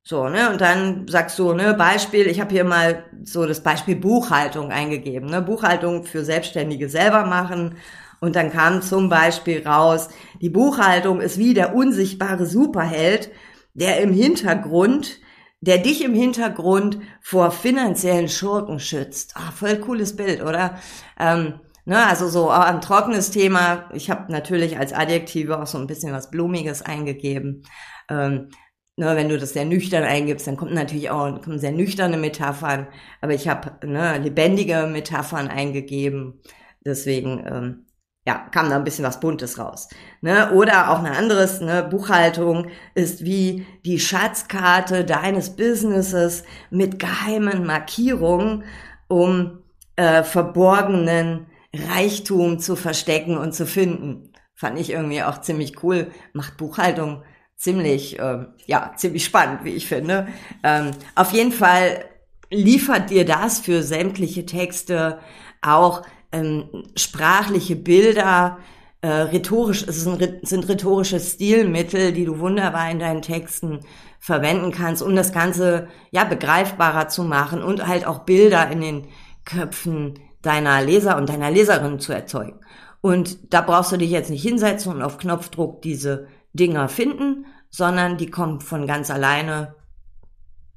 So, 0.03 0.29
ne, 0.29 0.51
und 0.51 0.61
dann 0.61 1.07
sagst 1.09 1.39
du, 1.39 1.53
ne, 1.53 1.75
Beispiel, 1.75 2.27
ich 2.27 2.41
habe 2.41 2.53
hier 2.53 2.65
mal 2.65 3.05
so 3.25 3.47
das 3.47 3.63
Beispiel 3.63 3.97
Buchhaltung 3.97 4.73
eingegeben, 4.73 5.29
ne, 5.29 5.43
Buchhaltung 5.43 6.05
für 6.05 6.25
Selbstständige 6.25 6.89
selber 6.89 7.25
machen. 7.25 7.77
Und 8.21 8.37
dann 8.37 8.51
kam 8.51 8.83
zum 8.83 9.09
Beispiel 9.09 9.67
raus, 9.67 10.09
die 10.41 10.51
Buchhaltung 10.51 11.21
ist 11.21 11.39
wie 11.39 11.55
der 11.55 11.75
unsichtbare 11.75 12.47
Superheld, 12.47 13.31
der 13.75 14.01
im 14.01 14.13
Hintergrund 14.13 15.21
der 15.61 15.79
dich 15.79 16.03
im 16.03 16.15
Hintergrund 16.15 16.99
vor 17.21 17.51
finanziellen 17.51 18.29
Schurken 18.29 18.81
schützt. 18.81 19.35
Ah, 19.37 19.53
voll 19.53 19.77
cooles 19.77 20.17
Bild, 20.17 20.43
oder? 20.43 20.79
Ähm, 21.19 21.61
ne, 21.91 22.07
also 22.07 22.29
so 22.29 22.53
auch 22.53 22.61
ein 22.61 22.81
trockenes 22.81 23.33
Thema. 23.33 23.91
Ich 23.93 24.11
habe 24.11 24.31
natürlich 24.31 24.79
als 24.79 24.93
Adjektive 24.93 25.61
auch 25.61 25.67
so 25.67 25.77
ein 25.77 25.89
bisschen 25.89 26.13
was 26.13 26.31
Blumiges 26.31 26.83
eingegeben. 26.83 27.65
Ähm, 28.09 28.51
ne, 28.97 29.17
wenn 29.17 29.29
du 29.29 29.37
das 29.39 29.55
sehr 29.55 29.65
nüchtern 29.65 30.05
eingibst, 30.05 30.47
dann 30.47 30.57
kommt 30.57 30.73
natürlich 30.73 31.11
auch 31.11 31.43
kommen 31.43 31.59
sehr 31.59 31.73
nüchterne 31.73 32.17
Metaphern. 32.17 32.87
Aber 33.21 33.35
ich 33.35 33.49
habe 33.49 33.85
ne, 33.85 34.19
lebendige 34.19 34.87
Metaphern 34.87 35.49
eingegeben. 35.49 36.41
Deswegen 36.87 37.45
ähm, 37.45 37.87
ja, 38.25 38.39
kam 38.53 38.71
da 38.71 38.77
ein 38.77 38.85
bisschen 38.85 39.05
was 39.05 39.19
Buntes 39.19 39.59
raus. 39.59 39.89
Ne? 40.21 40.53
Oder 40.53 40.93
auch 40.93 41.01
eine 41.01 41.17
anderes, 41.17 41.61
ne? 41.61 41.83
Buchhaltung 41.83 42.69
ist 42.95 43.25
wie 43.25 43.67
die 43.85 43.99
Schatzkarte 43.99 45.05
deines 45.05 45.57
Businesses 45.57 46.45
mit 46.71 47.01
geheimen 47.01 47.67
Markierungen, 47.67 48.63
um 49.09 49.65
äh, 49.97 50.23
verborgenen 50.23 51.47
Reichtum 51.75 52.59
zu 52.59 52.77
verstecken 52.77 53.37
und 53.37 53.55
zu 53.55 53.67
finden. 53.67 54.33
Fand 54.55 54.79
ich 54.79 54.91
irgendwie 54.91 55.23
auch 55.23 55.41
ziemlich 55.41 55.83
cool. 55.83 56.11
Macht 56.33 56.57
Buchhaltung 56.57 57.23
ziemlich, 57.57 58.19
äh, 58.19 58.47
ja, 58.67 58.93
ziemlich 58.97 59.25
spannend, 59.25 59.65
wie 59.65 59.71
ich 59.71 59.87
finde. 59.87 60.29
Ähm, 60.63 60.93
auf 61.15 61.33
jeden 61.33 61.53
Fall 61.53 62.05
liefert 62.51 63.11
dir 63.11 63.25
das 63.25 63.61
für 63.61 63.83
sämtliche 63.83 64.47
Texte 64.47 65.19
auch 65.63 66.03
ähm, 66.33 66.85
sprachliche 66.97 67.77
Bilder, 67.77 68.59
äh, 69.03 69.09
rhetorisch, 69.09 69.85
es 69.87 70.03
sind, 70.03 70.23
sind 70.43 70.69
rhetorische 70.69 71.21
Stilmittel, 71.21 72.13
die 72.13 72.25
du 72.25 72.39
wunderbar 72.39 72.91
in 72.91 72.99
deinen 72.99 73.23
Texten 73.23 73.81
verwenden 74.19 74.73
kannst, 74.73 75.03
um 75.03 75.17
das 75.17 75.33
Ganze 75.33 75.89
ja 76.11 76.25
begreifbarer 76.25 77.09
zu 77.09 77.25
machen 77.25 77.63
und 77.63 77.87
halt 77.87 78.07
auch 78.07 78.21
Bilder 78.21 78.71
in 78.71 78.81
den 78.81 79.09
Köpfen 79.45 80.19
deiner 80.43 80.83
Leser 80.83 81.17
und 81.17 81.29
deiner 81.29 81.51
Leserin 81.51 82.01
zu 82.01 82.13
erzeugen. 82.13 82.61
Und 83.01 83.53
da 83.53 83.61
brauchst 83.63 83.93
du 83.93 83.97
dich 83.97 84.11
jetzt 84.11 84.31
nicht 84.31 84.43
hinsetzen 84.43 84.93
und 84.93 85.03
auf 85.03 85.19
Knopfdruck 85.19 85.83
diese 85.83 86.29
Dinger 86.53 86.89
finden, 86.89 87.47
sondern 87.71 88.17
die 88.17 88.31
kommen 88.31 88.61
von 88.61 88.87
ganz 88.87 89.11
alleine 89.11 89.75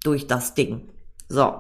durch 0.04 0.28
das 0.28 0.54
Ding. 0.54 0.90
So. 1.28 1.54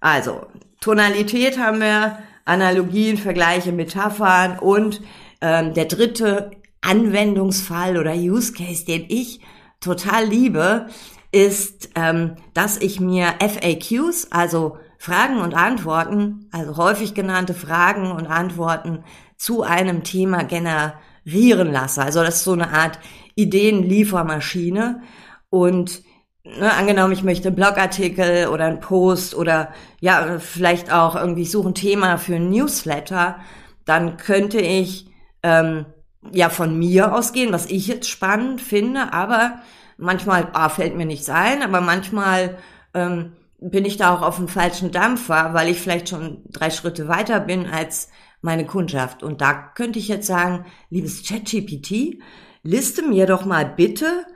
Also, 0.00 0.46
Tonalität 0.80 1.58
haben 1.58 1.80
wir, 1.80 2.18
Analogien, 2.44 3.16
Vergleiche, 3.16 3.72
Metaphern 3.72 4.58
und 4.58 5.00
ähm, 5.40 5.74
der 5.74 5.86
dritte 5.86 6.50
Anwendungsfall 6.80 7.96
oder 7.98 8.14
Use 8.14 8.52
Case, 8.52 8.84
den 8.84 9.06
ich 9.08 9.40
total 9.80 10.26
liebe, 10.26 10.86
ist, 11.32 11.90
ähm, 11.94 12.36
dass 12.54 12.78
ich 12.78 13.00
mir 13.00 13.34
FAQs, 13.40 14.28
also 14.30 14.78
Fragen 14.98 15.40
und 15.40 15.54
Antworten, 15.54 16.48
also 16.50 16.76
häufig 16.76 17.14
genannte 17.14 17.54
Fragen 17.54 18.10
und 18.10 18.26
Antworten 18.26 19.04
zu 19.36 19.62
einem 19.62 20.02
Thema 20.02 20.42
generieren 20.42 21.72
lasse. 21.72 22.02
Also 22.02 22.22
das 22.22 22.36
ist 22.36 22.44
so 22.44 22.52
eine 22.52 22.70
Art 22.70 22.98
Ideenliefermaschine 23.36 25.02
und 25.50 26.02
ne, 26.42 26.72
angenommen, 26.72 27.12
ich 27.12 27.22
möchte 27.22 27.48
einen 27.48 27.56
Blogartikel 27.56 28.48
oder 28.48 28.64
einen 28.64 28.80
Post 28.80 29.36
oder 29.36 29.72
ja, 30.00 30.38
vielleicht 30.40 30.92
auch 30.92 31.14
irgendwie 31.14 31.44
suche 31.44 31.68
ein 31.68 31.74
Thema 31.74 32.18
für 32.18 32.34
ein 32.34 32.50
Newsletter, 32.50 33.36
dann 33.84 34.16
könnte 34.16 34.60
ich 34.60 35.06
ähm, 35.44 35.86
ja 36.32 36.50
von 36.50 36.76
mir 36.76 37.14
ausgehen, 37.14 37.52
was 37.52 37.66
ich 37.66 37.86
jetzt 37.86 38.08
spannend 38.08 38.60
finde, 38.60 39.12
aber 39.12 39.60
manchmal 39.96 40.48
ah, 40.52 40.68
fällt 40.68 40.96
mir 40.96 41.06
nichts 41.06 41.30
ein, 41.30 41.62
aber 41.62 41.80
manchmal 41.80 42.58
ähm, 42.94 43.32
bin 43.60 43.84
ich 43.84 43.96
da 43.96 44.14
auch 44.14 44.22
auf 44.22 44.36
dem 44.36 44.48
falschen 44.48 44.92
Dampfer, 44.92 45.52
weil 45.52 45.68
ich 45.68 45.80
vielleicht 45.80 46.08
schon 46.08 46.42
drei 46.50 46.70
Schritte 46.70 47.08
weiter 47.08 47.40
bin 47.40 47.66
als 47.66 48.08
meine 48.40 48.66
Kundschaft. 48.66 49.22
Und 49.22 49.40
da 49.40 49.52
könnte 49.52 49.98
ich 49.98 50.08
jetzt 50.08 50.26
sagen, 50.26 50.64
liebes 50.90 51.26
ChatGPT, 51.26 52.22
liste 52.62 53.02
mir 53.02 53.26
doch 53.26 53.44
mal 53.44 53.66
bitte 53.66 54.26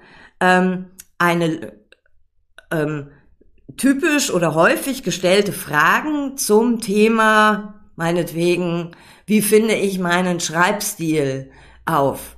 ähm, 0.41 0.87
eine 1.19 1.73
ähm, 2.73 3.11
typisch 3.76 4.33
oder 4.33 4.55
häufig 4.55 5.02
gestellte 5.02 5.52
Fragen 5.52 6.37
zum 6.37 6.81
Thema, 6.81 7.81
meinetwegen, 7.95 8.91
wie 9.26 9.41
finde 9.41 9.75
ich 9.75 9.99
meinen 9.99 10.41
Schreibstil 10.41 11.50
auf? 11.85 12.37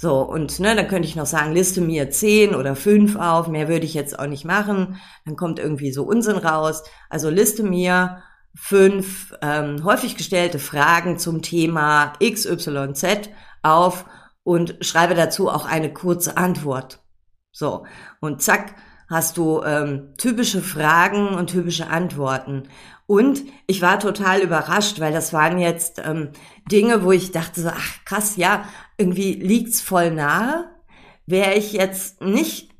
So, 0.00 0.22
und 0.22 0.60
ne, 0.60 0.74
dann 0.74 0.88
könnte 0.88 1.06
ich 1.06 1.14
noch 1.14 1.26
sagen, 1.26 1.52
liste 1.52 1.82
mir 1.82 2.08
zehn 2.08 2.54
oder 2.54 2.74
fünf 2.74 3.16
auf, 3.16 3.48
mehr 3.48 3.68
würde 3.68 3.84
ich 3.84 3.92
jetzt 3.92 4.18
auch 4.18 4.28
nicht 4.28 4.46
machen. 4.46 4.98
Dann 5.26 5.36
kommt 5.36 5.58
irgendwie 5.58 5.92
so 5.92 6.04
Unsinn 6.04 6.38
raus. 6.38 6.84
Also 7.10 7.28
liste 7.28 7.62
mir 7.62 8.22
fünf 8.54 9.34
ähm, 9.42 9.84
häufig 9.84 10.16
gestellte 10.16 10.58
Fragen 10.58 11.18
zum 11.18 11.42
Thema 11.42 12.14
XYZ 12.18 13.28
auf 13.62 14.06
und 14.42 14.78
schreibe 14.80 15.14
dazu 15.14 15.50
auch 15.50 15.66
eine 15.66 15.92
kurze 15.92 16.38
Antwort. 16.38 17.00
So, 17.52 17.84
und 18.20 18.40
zack, 18.40 18.76
hast 19.10 19.36
du 19.36 19.62
ähm, 19.62 20.14
typische 20.16 20.62
Fragen 20.62 21.34
und 21.34 21.48
typische 21.48 21.88
Antworten. 21.88 22.62
Und 23.06 23.42
ich 23.66 23.82
war 23.82 23.98
total 23.98 24.40
überrascht, 24.40 25.00
weil 25.00 25.12
das 25.12 25.32
waren 25.32 25.58
jetzt 25.58 26.00
ähm, 26.04 26.30
Dinge, 26.70 27.02
wo 27.02 27.10
ich 27.10 27.32
dachte 27.32 27.60
so, 27.60 27.68
ach 27.68 28.04
krass, 28.04 28.36
ja, 28.36 28.64
irgendwie 28.96 29.34
liegt's 29.34 29.80
voll 29.80 30.12
nahe. 30.12 30.70
Wäre 31.26 31.54
ich 31.54 31.72
jetzt 31.72 32.22
nicht 32.22 32.70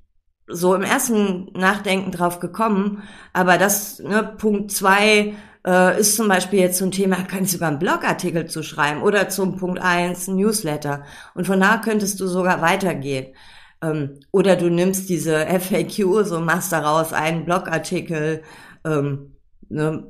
so 0.46 0.74
im 0.74 0.82
ersten 0.82 1.46
Nachdenken 1.52 2.12
drauf 2.12 2.38
gekommen, 2.38 3.02
aber 3.32 3.58
das, 3.58 3.98
ne, 3.98 4.22
Punkt 4.38 4.70
zwei 4.72 5.34
äh, 5.66 6.00
ist 6.00 6.16
zum 6.16 6.28
Beispiel 6.28 6.60
jetzt 6.60 6.78
so 6.78 6.84
ein 6.84 6.90
Thema, 6.90 7.16
kann 7.22 7.44
ich 7.44 7.52
sogar 7.52 7.68
einen 7.68 7.78
Blogartikel 7.78 8.46
zu 8.46 8.62
schreiben 8.62 9.02
oder 9.02 9.28
zum 9.28 9.56
Punkt 9.56 9.80
eins 9.80 10.28
ein 10.28 10.36
Newsletter. 10.36 11.04
Und 11.34 11.46
von 11.46 11.60
da 11.60 11.78
könntest 11.78 12.20
du 12.20 12.26
sogar 12.26 12.62
weitergehen. 12.62 13.34
Ähm, 13.82 14.20
oder 14.32 14.56
du 14.56 14.70
nimmst 14.70 15.08
diese 15.08 15.46
FAQ, 15.46 16.24
so 16.24 16.40
machst 16.40 16.72
daraus 16.72 17.12
einen 17.12 17.44
Blogartikel, 17.44 18.42
ähm, 18.84 19.36
ne, 19.68 20.06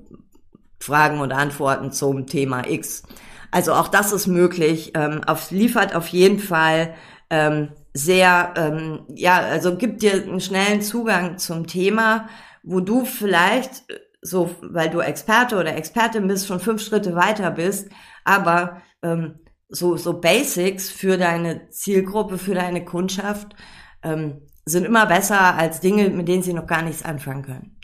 Fragen 0.80 1.20
und 1.20 1.32
Antworten 1.32 1.92
zum 1.92 2.26
Thema 2.26 2.66
X. 2.68 3.02
Also 3.50 3.74
auch 3.74 3.88
das 3.88 4.12
ist 4.12 4.26
möglich. 4.26 4.92
Ähm, 4.94 5.22
auf, 5.26 5.50
liefert 5.50 5.94
auf 5.94 6.08
jeden 6.08 6.38
Fall 6.38 6.94
ähm, 7.28 7.68
sehr, 7.92 8.54
ähm, 8.56 9.00
ja, 9.14 9.38
also 9.38 9.76
gibt 9.76 10.02
dir 10.02 10.14
einen 10.14 10.40
schnellen 10.40 10.80
Zugang 10.82 11.38
zum 11.38 11.66
Thema, 11.66 12.28
wo 12.62 12.80
du 12.80 13.04
vielleicht 13.04 13.90
äh, 13.90 13.98
so, 14.22 14.50
weil 14.60 14.90
du 14.90 15.00
Experte 15.00 15.56
oder 15.56 15.74
Expertin 15.76 16.26
bist, 16.26 16.46
schon 16.46 16.60
fünf 16.60 16.82
Schritte 16.82 17.14
weiter 17.14 17.50
bist, 17.50 17.88
aber 18.24 18.82
ähm, 19.02 19.39
so, 19.70 19.96
so 19.96 20.20
Basics 20.20 20.90
für 20.90 21.16
deine 21.16 21.68
Zielgruppe, 21.70 22.38
für 22.38 22.54
deine 22.54 22.84
Kundschaft 22.84 23.54
ähm, 24.02 24.42
sind 24.64 24.84
immer 24.84 25.06
besser 25.06 25.54
als 25.54 25.80
Dinge, 25.80 26.10
mit 26.10 26.28
denen 26.28 26.42
sie 26.42 26.52
noch 26.52 26.66
gar 26.66 26.82
nichts 26.82 27.04
anfangen 27.04 27.42
können. 27.42 27.76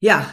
Ja, 0.00 0.26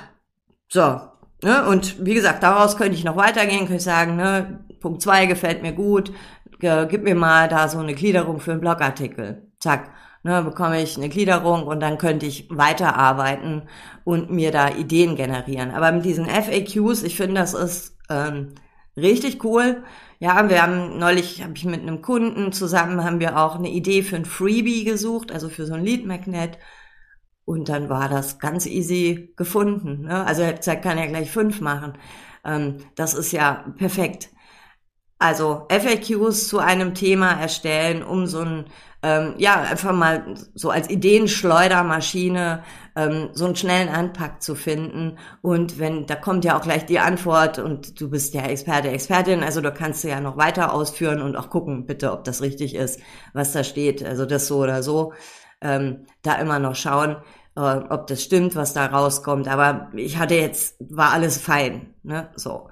so. 0.67 1.01
Ne? 1.43 1.65
Und 1.67 2.05
wie 2.05 2.15
gesagt, 2.15 2.43
daraus 2.43 2.75
könnte 2.75 2.95
ich 2.95 3.03
noch 3.03 3.15
weitergehen, 3.15 3.59
könnte 3.59 3.75
ich 3.75 3.83
sagen, 3.83 4.15
ne, 4.15 4.65
Punkt 4.81 5.01
zwei 5.01 5.25
gefällt 5.25 5.61
mir 5.61 5.73
gut, 5.73 6.11
gib 6.59 7.03
mir 7.03 7.15
mal 7.15 7.47
da 7.47 7.69
so 7.69 7.79
eine 7.79 7.93
Gliederung 7.93 8.39
für 8.39 8.51
einen 8.51 8.61
Blogartikel. 8.61 9.47
Zack, 9.59 9.91
ne, 10.23 10.41
bekomme 10.41 10.81
ich 10.81 10.97
eine 10.97 11.09
Gliederung 11.09 11.63
und 11.63 11.79
dann 11.79 11.97
könnte 11.97 12.25
ich 12.25 12.49
weiterarbeiten 12.49 13.69
und 14.03 14.31
mir 14.31 14.51
da 14.51 14.69
Ideen 14.69 15.15
generieren. 15.15 15.71
Aber 15.71 15.91
mit 15.91 16.03
diesen 16.03 16.25
FAQs, 16.25 17.03
ich 17.03 17.15
finde, 17.15 17.35
das 17.35 17.53
ist 17.53 17.97
ähm, 18.09 18.55
richtig 19.01 19.43
cool. 19.43 19.83
Ja, 20.19 20.49
wir 20.49 20.61
haben 20.61 20.97
neulich, 20.97 21.43
habe 21.43 21.53
ich 21.55 21.65
mit 21.65 21.81
einem 21.81 22.01
Kunden 22.01 22.51
zusammen, 22.51 23.03
haben 23.03 23.19
wir 23.19 23.37
auch 23.37 23.55
eine 23.55 23.69
Idee 23.69 24.03
für 24.03 24.17
ein 24.17 24.25
Freebie 24.25 24.83
gesucht, 24.83 25.31
also 25.31 25.49
für 25.49 25.65
so 25.65 25.73
ein 25.73 25.83
Lead 25.83 26.05
Magnet. 26.05 26.57
Und 27.45 27.69
dann 27.69 27.89
war 27.89 28.09
das 28.09 28.39
ganz 28.39 28.65
easy 28.65 29.33
gefunden. 29.37 30.03
Ne? 30.03 30.25
Also 30.25 30.43
er 30.43 30.53
kann 30.53 30.97
ja 30.97 31.05
gleich 31.07 31.31
fünf 31.31 31.61
machen. 31.61 31.93
Ähm, 32.45 32.77
das 32.95 33.13
ist 33.13 33.31
ja 33.31 33.65
perfekt. 33.77 34.29
Also 35.19 35.67
FAQs 35.69 36.47
zu 36.47 36.59
einem 36.59 36.93
Thema 36.93 37.31
erstellen, 37.33 38.03
um 38.03 38.27
so 38.27 38.41
ein 38.41 38.65
ähm, 39.01 39.35
ja, 39.37 39.61
einfach 39.61 39.93
mal 39.93 40.35
so 40.55 40.69
als 40.71 40.89
Ideenschleudermaschine 40.89 42.63
ähm, 42.99 43.29
so 43.33 43.45
einen 43.45 43.55
schnellen 43.55 43.89
Anpack 43.89 44.41
zu 44.41 44.55
finden. 44.55 45.17
Und 45.41 45.79
wenn, 45.79 46.05
da 46.05 46.15
kommt 46.15 46.45
ja 46.45 46.57
auch 46.57 46.61
gleich 46.61 46.85
die 46.85 46.99
Antwort 46.99 47.59
und 47.59 47.99
du 47.99 48.09
bist 48.09 48.33
ja 48.33 48.43
Experte, 48.43 48.89
Expertin, 48.89 49.43
also 49.43 49.61
du 49.61 49.71
kannst 49.71 50.03
ja 50.03 50.19
noch 50.19 50.38
weiter 50.38 50.73
ausführen 50.73 51.21
und 51.21 51.35
auch 51.35 51.49
gucken, 51.49 51.85
bitte, 51.85 52.12
ob 52.12 52.23
das 52.23 52.41
richtig 52.41 52.75
ist, 52.75 52.99
was 53.33 53.53
da 53.53 53.63
steht. 53.63 54.03
Also 54.03 54.25
das 54.25 54.47
so 54.47 54.57
oder 54.59 54.83
so. 54.83 55.13
Ähm, 55.62 56.05
da 56.21 56.35
immer 56.35 56.59
noch 56.59 56.75
schauen, 56.75 57.17
äh, 57.55 57.59
ob 57.62 58.07
das 58.07 58.23
stimmt, 58.23 58.55
was 58.55 58.73
da 58.73 58.85
rauskommt. 58.85 59.47
Aber 59.47 59.89
ich 59.95 60.17
hatte 60.17 60.35
jetzt, 60.35 60.75
war 60.79 61.12
alles 61.12 61.38
fein. 61.38 61.93
Ne? 62.03 62.29
So. 62.35 62.69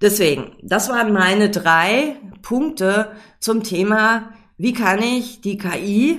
Deswegen, 0.00 0.56
das 0.62 0.88
waren 0.88 1.12
meine 1.12 1.50
drei 1.50 2.16
Punkte 2.42 3.12
zum 3.38 3.62
Thema 3.62 4.30
wie 4.62 4.74
kann 4.74 5.02
ich 5.02 5.40
die 5.40 5.56
KI, 5.56 6.18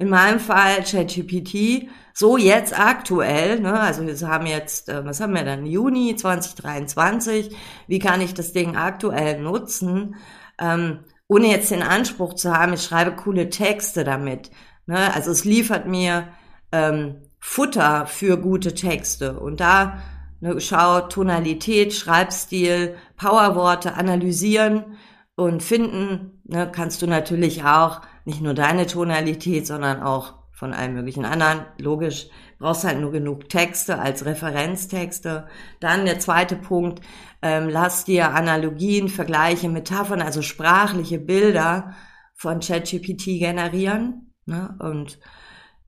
in 0.00 0.08
meinem 0.08 0.40
Fall 0.40 0.82
ChatGPT, 0.82 1.88
so 2.18 2.36
jetzt 2.36 2.76
aktuell, 2.76 3.60
ne, 3.60 3.78
also 3.78 4.04
wir 4.04 4.28
haben 4.28 4.46
jetzt, 4.46 4.88
äh, 4.88 5.04
was 5.04 5.20
haben 5.20 5.34
wir 5.34 5.44
dann, 5.44 5.66
Juni 5.66 6.16
2023, 6.16 7.54
wie 7.86 8.00
kann 8.00 8.20
ich 8.20 8.34
das 8.34 8.52
Ding 8.52 8.74
aktuell 8.74 9.40
nutzen, 9.40 10.16
ähm, 10.58 10.98
ohne 11.28 11.46
jetzt 11.46 11.70
den 11.70 11.84
Anspruch 11.84 12.34
zu 12.34 12.52
haben, 12.52 12.72
ich 12.72 12.82
schreibe 12.82 13.14
coole 13.14 13.50
Texte 13.50 14.02
damit. 14.02 14.50
Ne? 14.86 15.14
Also 15.14 15.30
es 15.30 15.44
liefert 15.44 15.86
mir 15.86 16.26
ähm, 16.72 17.22
Futter 17.38 18.06
für 18.06 18.36
gute 18.36 18.74
Texte. 18.74 19.38
Und 19.38 19.60
da 19.60 20.02
ne, 20.40 20.60
schau 20.60 21.02
Tonalität, 21.02 21.94
Schreibstil, 21.94 22.96
Powerworte 23.16 23.94
analysieren 23.94 24.96
und 25.36 25.62
finden 25.62 26.42
ne, 26.46 26.68
kannst 26.72 27.00
du 27.00 27.06
natürlich 27.06 27.62
auch 27.62 28.00
nicht 28.24 28.40
nur 28.40 28.54
deine 28.54 28.88
Tonalität, 28.88 29.68
sondern 29.68 30.02
auch 30.02 30.37
von 30.58 30.74
allen 30.74 30.94
möglichen 30.94 31.24
anderen. 31.24 31.66
Logisch, 31.78 32.26
brauchst 32.58 32.84
halt 32.84 33.00
nur 33.00 33.12
genug 33.12 33.48
Texte 33.48 34.00
als 34.00 34.24
Referenztexte. 34.24 35.46
Dann 35.78 36.04
der 36.04 36.18
zweite 36.18 36.56
Punkt, 36.56 37.00
ähm, 37.42 37.68
lass 37.68 38.04
dir 38.04 38.34
Analogien, 38.34 39.08
Vergleiche, 39.08 39.68
Metaphern, 39.68 40.20
also 40.20 40.42
sprachliche 40.42 41.20
Bilder 41.20 41.94
von 42.34 42.58
ChatGPT 42.58 43.38
generieren. 43.38 44.34
Ne? 44.46 44.76
Und 44.80 45.20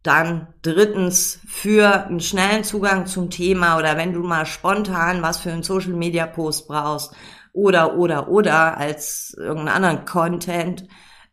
dann 0.05 0.55
drittens 0.63 1.41
für 1.49 2.07
einen 2.07 2.21
schnellen 2.21 2.63
Zugang 2.63 3.07
zum 3.07 3.29
Thema 3.29 3.77
oder 3.77 3.97
wenn 3.97 4.13
du 4.13 4.23
mal 4.23 4.47
spontan 4.47 5.21
was 5.21 5.39
für 5.39 5.53
einen 5.53 5.65
Social 5.65 5.93
Media 5.93 6.27
Post 6.27 6.69
brauchst, 6.69 7.13
oder, 7.53 7.97
oder, 7.97 8.29
oder 8.29 8.77
als 8.79 9.35
irgendeinen 9.37 9.85
anderen 9.85 10.05
Content. 10.05 10.87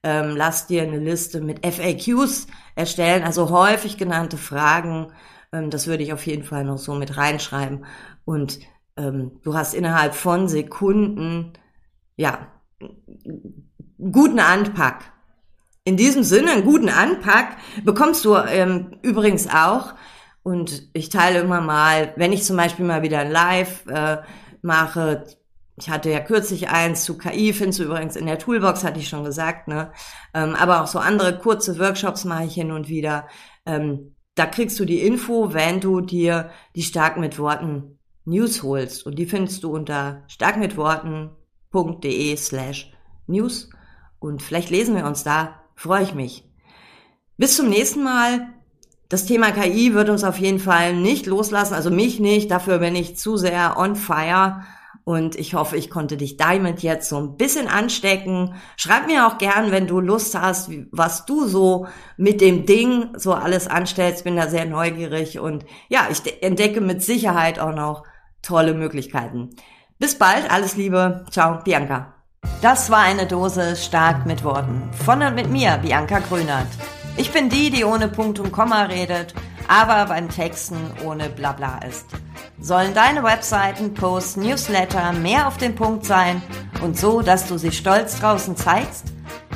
Ähm, 0.10 0.38
lass 0.38 0.67
dir 0.67 0.84
eine 0.84 1.00
Liste 1.00 1.41
mit 1.41 1.65
FAQs 1.65 2.48
erstellen, 2.76 3.24
also 3.24 3.50
häufig 3.50 3.98
genannte 3.98 4.38
Fragen. 4.38 5.12
Ähm, 5.52 5.70
das 5.70 5.86
würde 5.86 6.02
ich 6.02 6.13
auf 6.13 6.26
jeden 6.26 6.46
Fall 6.46 6.63
noch 6.63 6.78
so 6.78 6.96
mit 6.96 7.17
reinschreiben. 7.17 7.84
Und 8.24 8.60
ähm, 8.96 9.41
du 9.43 9.54
hast 9.54 9.74
innerhalb 9.74 10.15
von 10.15 10.48
Sekunden, 10.48 11.52
ja, 12.15 12.48
guten 14.00 14.39
Anpack. 14.39 15.12
In 15.84 15.98
diesem 15.98 16.24
Sinne, 16.24 16.52
einen 16.52 16.63
guten 16.63 16.88
Anpack 16.88 17.58
bekommst 17.84 18.24
du 18.24 18.38
ähm, 18.38 19.00
übrigens 19.02 19.50
auch. 19.50 19.93
Und 20.41 20.88
ich 20.93 21.10
teile 21.10 21.39
immer 21.39 21.60
mal, 21.60 22.13
wenn 22.15 22.32
ich 22.32 22.46
zum 22.46 22.56
Beispiel 22.56 22.86
mal 22.86 23.02
wieder 23.02 23.20
ein 23.20 23.32
Live 23.32 23.86
äh, 23.88 24.20
mache, 24.62 25.26
ich 25.80 25.90
hatte 25.90 26.10
ja 26.10 26.20
kürzlich 26.20 26.70
eins 26.70 27.04
zu 27.04 27.18
KI, 27.18 27.54
findest 27.54 27.80
du 27.80 27.84
übrigens 27.84 28.16
in 28.16 28.26
der 28.26 28.40
Toolbox, 28.40 28.84
hatte 28.84 29.00
ich 29.00 29.10
schon 29.10 29.24
gesagt, 29.24 29.68
ne? 29.68 29.92
Ähm, 30.34 30.56
aber 30.56 30.82
auch 30.82 30.88
so 30.88 30.98
andere 30.98 31.38
kurze 31.38 31.78
Workshops 31.78 32.26
mache 32.26 32.46
ich 32.46 32.56
hin 32.56 32.72
und 32.72 32.90
wieder. 32.90 33.28
Ähm, 33.66 34.16
da 34.34 34.48
kriegst 34.48 34.80
du 34.80 34.86
die 34.86 35.02
Info, 35.02 35.54
wenn 35.54 35.80
du 35.80 36.02
dir 36.02 36.50
die 36.76 36.82
Stark 36.82 37.18
mit 37.18 37.38
Worten 37.38 38.00
News 38.26 38.63
holst. 38.63 39.06
Und 39.06 39.20
die 39.20 39.28
findest 39.28 39.63
du 39.63 39.72
unter 39.72 40.24
starkmitworten.de 40.28 42.36
slash 42.38 42.92
news. 43.28 43.70
Und 44.20 44.42
vielleicht 44.42 44.72
lesen 44.72 44.96
wir 44.96 45.06
uns 45.06 45.24
da. 45.24 45.62
Freue 45.76 46.02
ich 46.04 46.16
mich. 46.16 46.44
Bis 47.38 47.56
zum 47.56 47.70
nächsten 47.70 48.04
Mal. 48.04 48.48
Das 49.10 49.26
Thema 49.26 49.52
KI 49.52 49.94
wird 49.94 50.10
uns 50.10 50.24
auf 50.24 50.38
jeden 50.38 50.60
Fall 50.60 50.94
nicht 50.94 51.28
loslassen, 51.28 51.76
also 51.76 51.90
mich 51.90 52.20
nicht. 52.20 52.52
Dafür 52.52 52.80
bin 52.80 52.96
ich 52.96 53.16
zu 53.16 53.38
sehr 53.38 53.78
on 53.78 53.96
fire. 53.96 54.63
Und 55.08 55.39
ich 55.39 55.54
hoffe, 55.54 55.78
ich 55.78 55.89
konnte 55.89 56.17
dich 56.17 56.36
damit 56.36 56.82
jetzt 56.82 57.08
so 57.08 57.15
ein 57.15 57.38
bisschen 57.38 57.70
anstecken. 57.70 58.56
Schreib 58.76 59.08
mir 59.08 59.26
auch 59.26 59.38
gern, 59.38 59.72
wenn 59.72 59.88
du 59.88 60.02
Lust 60.02 60.38
hast, 60.38 60.70
was 60.91 61.26
du 61.26 61.48
so 61.48 61.88
mit 62.17 62.41
dem 62.41 62.65
Ding 62.65 63.12
so 63.15 63.34
alles 63.34 63.70
anstellst. 63.70 64.26
Bin 64.26 64.36
da 64.36 64.50
sehr 64.50 64.65
neugierig 64.65 65.39
und 65.39 65.63
ja, 65.88 66.10
ich 66.12 66.43
entdecke 66.43 66.82
mit 66.82 67.02
Sicherheit 67.02 67.58
auch 67.58 67.74
noch 67.74 68.04
tolle 68.41 68.74
Möglichkeiten. 68.74 69.52
Bis 69.98 70.15
bald, 70.15 70.52
alles 70.52 70.76
Liebe. 70.76 71.24
Ciao, 71.32 71.63
Bianca. 71.63 72.13
Das 72.62 72.89
war 72.89 73.00
eine 73.00 73.28
Dose 73.28 73.78
stark 73.78 74.26
mit 74.26 74.43
Worten. 74.43 74.89
Von 75.06 75.22
und 75.22 75.36
mit 75.36 75.50
mir, 75.50 75.78
Bianca 75.78 76.20
Grünert. 76.20 76.67
Ich 77.15 77.32
bin 77.32 77.48
die, 77.48 77.70
die 77.70 77.86
ohne 77.86 78.10
Punkt 78.10 78.39
und 78.39 78.52
Komma 78.52 78.84
redet, 78.84 79.34
aber 79.67 80.06
beim 80.06 80.30
Texten 80.30 80.77
ohne 81.03 81.30
Blabla 81.30 81.80
ist. 81.88 82.06
Sollen 82.60 82.93
deine 82.93 83.23
Webseiten, 83.23 83.93
Posts, 83.93 84.38
Newsletter 84.38 85.13
mehr 85.13 85.47
auf 85.47 85.58
den 85.58 85.75
Punkt 85.75 86.06
sein 86.06 86.41
und 86.82 86.97
so, 86.97 87.21
dass 87.21 87.47
du 87.47 87.58
sie 87.58 87.71
stolz 87.71 88.19
draußen 88.19 88.56
zeigst? 88.56 89.06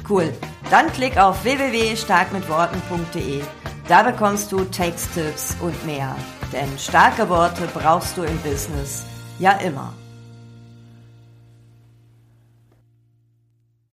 Cool. 0.07 0.33
Dann 0.69 0.91
klick 0.93 1.17
auf 1.17 1.43
www.starkmitworten.de. 1.43 3.41
Da 3.87 4.03
bekommst 4.03 4.51
du 4.51 4.63
Texttipps 4.65 5.55
und 5.61 5.85
mehr. 5.85 6.15
Denn 6.53 6.77
starke 6.77 7.27
Worte 7.29 7.67
brauchst 7.73 8.17
du 8.17 8.23
im 8.23 8.37
Business 8.39 9.03
ja 9.39 9.53
immer. 9.53 9.93